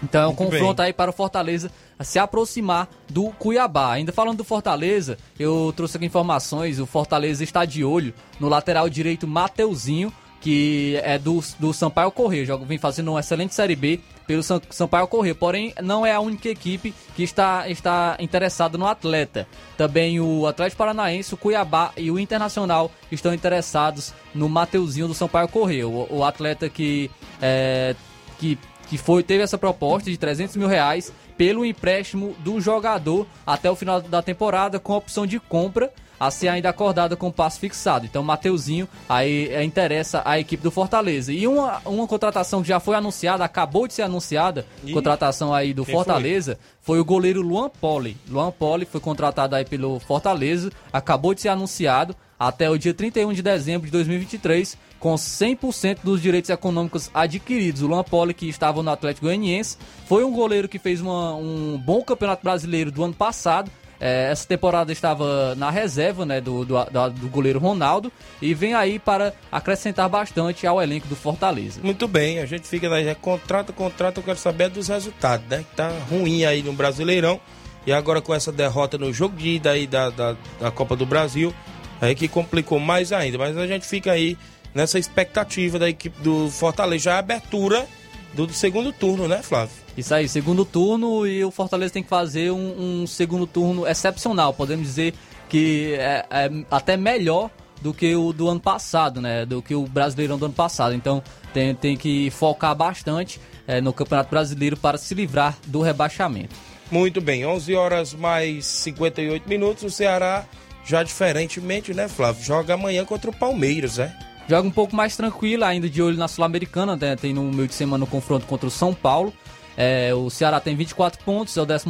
[0.02, 0.86] Então é um confronto bem.
[0.86, 1.70] aí para o Fortaleza
[2.02, 3.92] se aproximar do Cuiabá.
[3.92, 8.88] Ainda falando do Fortaleza, eu trouxe aqui informações, o Fortaleza está de olho no lateral
[8.88, 13.98] direito Mateuzinho, que é do, do Sampaio Correia, joga, vem fazendo uma excelente Série B
[14.26, 19.48] pelo Sampaio Correia, porém não é a única equipe que está, está interessada no atleta.
[19.74, 25.48] Também o Atlético Paranaense, o Cuiabá e o Internacional estão interessados no Mateuzinho do Sampaio
[25.48, 27.96] Correia, o, o atleta que, é,
[28.38, 33.70] que que foi teve essa proposta de 300 mil reais pelo empréstimo do jogador até
[33.70, 38.06] o final da temporada com opção de compra a ser ainda acordada com passo fixado.
[38.06, 41.32] Então, Mateuzinho aí é, interessa a equipe do Fortaleza.
[41.32, 44.92] E uma, uma contratação que já foi anunciada, acabou de ser anunciada, e...
[44.92, 46.96] contratação aí do Fortaleza, foi?
[46.96, 47.00] foi?
[47.00, 48.16] o goleiro Luan Poli.
[48.28, 53.32] Luan Poli foi contratado aí pelo Fortaleza, acabou de ser anunciado até o dia 31
[53.32, 57.82] de dezembro de 2023 com 100% dos direitos econômicos adquiridos.
[57.82, 59.76] O Luan Poli, que estava no Atlético Goianiense,
[60.06, 63.70] foi um goleiro que fez uma, um bom campeonato brasileiro do ano passado.
[64.00, 66.76] É, essa temporada estava na reserva né, do, do,
[67.20, 71.80] do, goleiro Ronaldo e vem aí para acrescentar bastante ao elenco do Fortaleza.
[71.82, 75.66] Muito bem, a gente fica daí, é contrato, contrato, eu quero saber dos resultados, né?
[75.68, 77.38] Que tá ruim aí no Brasileirão.
[77.86, 81.04] E agora com essa derrota no jogo de ida aí da, da, da Copa do
[81.04, 81.52] Brasil,
[82.00, 83.36] aí que complicou mais ainda.
[83.36, 84.38] Mas a gente fica aí
[84.74, 87.86] nessa expectativa da equipe do Fortaleza, já a abertura
[88.34, 89.76] do segundo turno, né, Flávio?
[89.96, 94.52] Isso aí, segundo turno e o Fortaleza tem que fazer um, um segundo turno excepcional.
[94.52, 95.14] Podemos dizer
[95.48, 97.48] que é, é, até melhor
[97.80, 99.46] do que o do ano passado, né?
[99.46, 100.94] Do que o Brasileirão do ano passado.
[100.94, 101.22] Então
[101.52, 106.54] tem, tem que focar bastante é, no Campeonato Brasileiro para se livrar do rebaixamento.
[106.90, 109.84] Muito bem, 11 horas mais 58 minutos.
[109.84, 110.44] O Ceará,
[110.84, 112.42] já diferentemente, né, Flávio?
[112.42, 114.16] Joga amanhã contra o Palmeiras, né?
[114.48, 117.16] Joga um pouco mais tranquilo, ainda de olho na Sul-Americana, né?
[117.16, 119.32] Tem no meio de semana o um confronto contra o São Paulo.
[119.76, 121.86] É, o Ceará tem 24 pontos, é o 12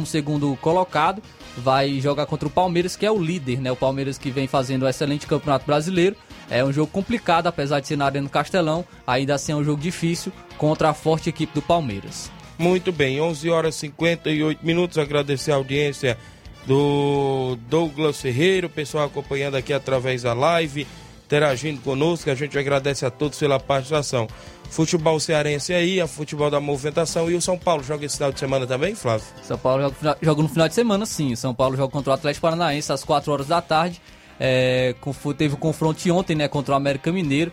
[0.61, 1.21] colocado.
[1.57, 3.71] Vai jogar contra o Palmeiras, que é o líder, né?
[3.71, 6.15] O Palmeiras que vem fazendo um excelente campeonato brasileiro.
[6.49, 8.85] É um jogo complicado, apesar de ser na Arena do Castelão.
[9.05, 12.31] Ainda assim é um jogo difícil contra a forte equipe do Palmeiras.
[12.57, 14.97] Muito bem, 11 horas e 58 minutos.
[14.97, 16.17] Agradecer a audiência
[16.65, 20.87] do Douglas Ferreira, o pessoal acompanhando aqui através da live,
[21.25, 22.29] interagindo conosco.
[22.29, 24.27] A gente agradece a todos pela participação
[24.69, 27.29] futebol cearense aí, a futebol da movimentação.
[27.29, 29.25] E o São Paulo joga esse final de semana também, Flávio?
[29.43, 31.35] São Paulo joga, no final de semana, sim.
[31.35, 34.01] São Paulo joga contra o Atlético Paranaense às 4 horas da tarde.
[34.39, 34.93] É,
[35.37, 37.51] teve o um confronto ontem né, contra o América Mineiro.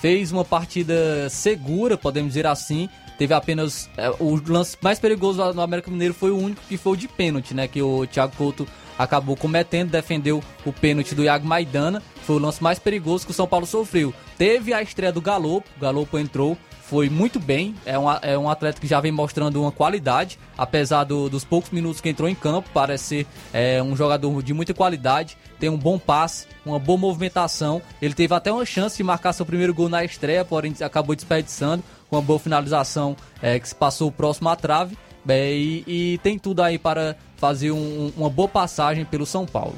[0.00, 2.88] Fez uma partida segura, podemos dizer assim.
[3.18, 3.88] Teve apenas.
[3.96, 7.06] É, o lance mais perigoso no América Mineiro foi o único que foi o de
[7.06, 7.68] pênalti, né?
[7.68, 8.66] Que o Thiago Couto
[8.98, 12.02] acabou cometendo, defendeu o pênalti do Iago Maidana.
[12.24, 14.14] Foi o lance mais perigoso que o São Paulo sofreu.
[14.38, 17.74] Teve a estreia do Galopo, o Galopo entrou, foi muito bem.
[17.84, 21.70] É um, é um atleta que já vem mostrando uma qualidade, apesar do, dos poucos
[21.70, 22.68] minutos que entrou em campo.
[22.74, 27.80] Parece ser é, um jogador de muita qualidade, tem um bom passe, uma boa movimentação.
[28.02, 31.82] Ele teve até uma chance de marcar seu primeiro gol na estreia, porém acabou desperdiçando
[32.08, 34.96] com uma boa finalização é, que se passou próximo à trave.
[35.28, 39.74] É, e, e, tem tudo aí para fazer um, uma boa passagem pelo São Paulo.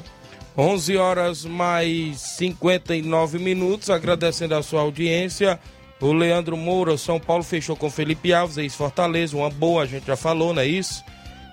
[0.57, 5.59] 11 horas mais 59 minutos, agradecendo a sua audiência.
[6.01, 10.15] O Leandro Moura, São Paulo, fechou com Felipe Alves, ex-Fortaleza, uma boa, a gente já
[10.15, 11.03] falou, não é isso?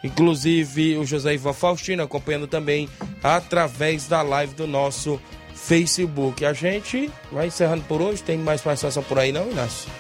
[0.03, 2.89] Inclusive o José Ivan Faustino acompanhando também
[3.23, 5.21] através da live do nosso
[5.55, 6.45] Facebook.
[6.45, 9.91] A gente vai encerrando por hoje, tem mais participação por aí não, Inácio?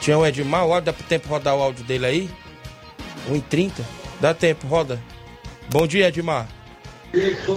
[0.00, 2.30] Tinha o Edmar, olha, dá tempo rodar o áudio dele aí?
[3.28, 3.82] 1h30?
[4.20, 5.00] Dá tempo, roda.
[5.70, 6.48] Bom dia, Edmar.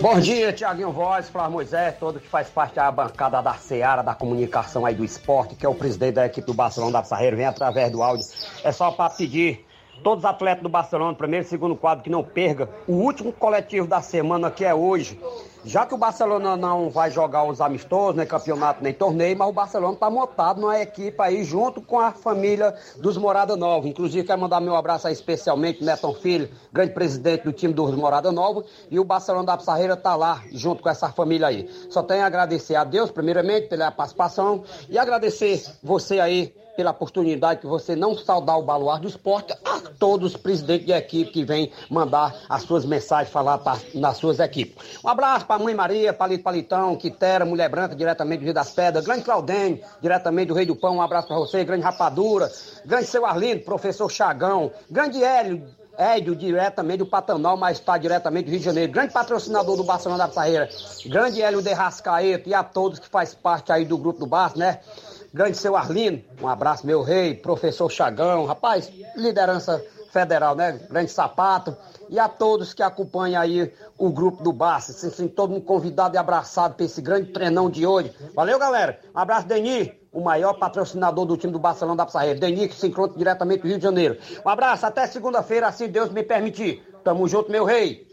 [0.02, 4.14] Bom dia, Tiaguinho Voz, Flávio Moisés, todo que faz parte da bancada da Seara, da
[4.14, 7.46] comunicação aí do esporte, que é o presidente da equipe do Barcelona da Sarreiro, vem
[7.46, 8.26] através do áudio.
[8.66, 9.65] É só para pedir
[10.06, 13.88] todos os atletas do Barcelona, primeiro e segundo quadro, que não perca o último coletivo
[13.88, 15.20] da semana, que é hoje.
[15.64, 19.52] Já que o Barcelona não vai jogar os amistosos, nem campeonato, nem torneio, mas o
[19.52, 23.88] Barcelona está montado numa equipe aí junto com a família dos Morada Nova.
[23.88, 28.32] Inclusive, quero mandar meu abraço aí especialmente Neton Filho, grande presidente do time dos Morada
[28.32, 31.68] Nova, e o Barcelona da Pissarreira está lá, junto com essa família aí.
[31.90, 37.62] Só tenho a agradecer a Deus, primeiramente, pela participação, e agradecer você aí pela oportunidade
[37.62, 41.44] que você não saudar o baluar do esporte, a todos os presidentes de equipe que
[41.44, 45.00] vêm mandar as suas mensagens, falar pra, nas suas equipes.
[45.04, 48.72] Um abraço para a mãe Maria, Palito Palitão, Quitera, Mulher Branca, diretamente do Rio das
[48.72, 52.52] Pedras, grande Claudênio, diretamente do Rei do Pão, um abraço para você, grande Rapadura,
[52.86, 55.64] grande seu Arlindo, professor Chagão, grande Hélio,
[55.98, 58.92] Édio, diretamente do Patanal, mas está diretamente do Rio de Janeiro.
[58.92, 60.70] Grande patrocinador do Barcelona da Parreira.
[61.06, 64.58] Grande Hélio de Rascaeta e a todos que faz parte aí do grupo do Barça,
[64.58, 64.80] né?
[65.36, 70.80] Grande seu Arlindo, um abraço, meu rei, professor Chagão, rapaz, liderança federal, né?
[70.90, 71.76] Grande sapato.
[72.10, 74.94] E a todos que acompanham aí o grupo do Barça.
[74.94, 78.14] Assim, todo mundo convidado e abraçado para esse grande treinão de hoje.
[78.34, 78.98] Valeu, galera.
[79.14, 82.40] Um abraço, Deni, o maior patrocinador do time do Barcelona da Pissarreira.
[82.40, 84.18] Deni, que se encontra diretamente do Rio de Janeiro.
[84.46, 86.82] Um abraço, até segunda-feira, se Deus me permitir.
[87.04, 88.08] Tamo junto, meu rei.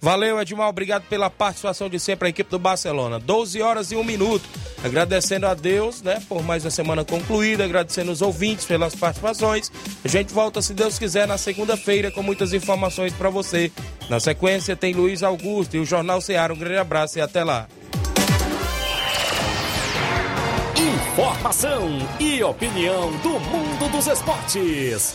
[0.00, 0.68] Valeu, Edmar.
[0.68, 3.18] Obrigado pela participação de sempre a equipe do Barcelona.
[3.18, 4.48] 12 horas e 1 minuto.
[4.84, 9.72] Agradecendo a Deus, né, por mais uma semana concluída, agradecendo os ouvintes pelas participações.
[10.04, 13.72] A gente volta, se Deus quiser, na segunda-feira com muitas informações para você.
[14.08, 16.52] Na sequência tem Luiz Augusto e o Jornal Ceará.
[16.52, 17.66] Um grande abraço e até lá.
[20.76, 25.14] Informação e opinião do mundo dos esportes.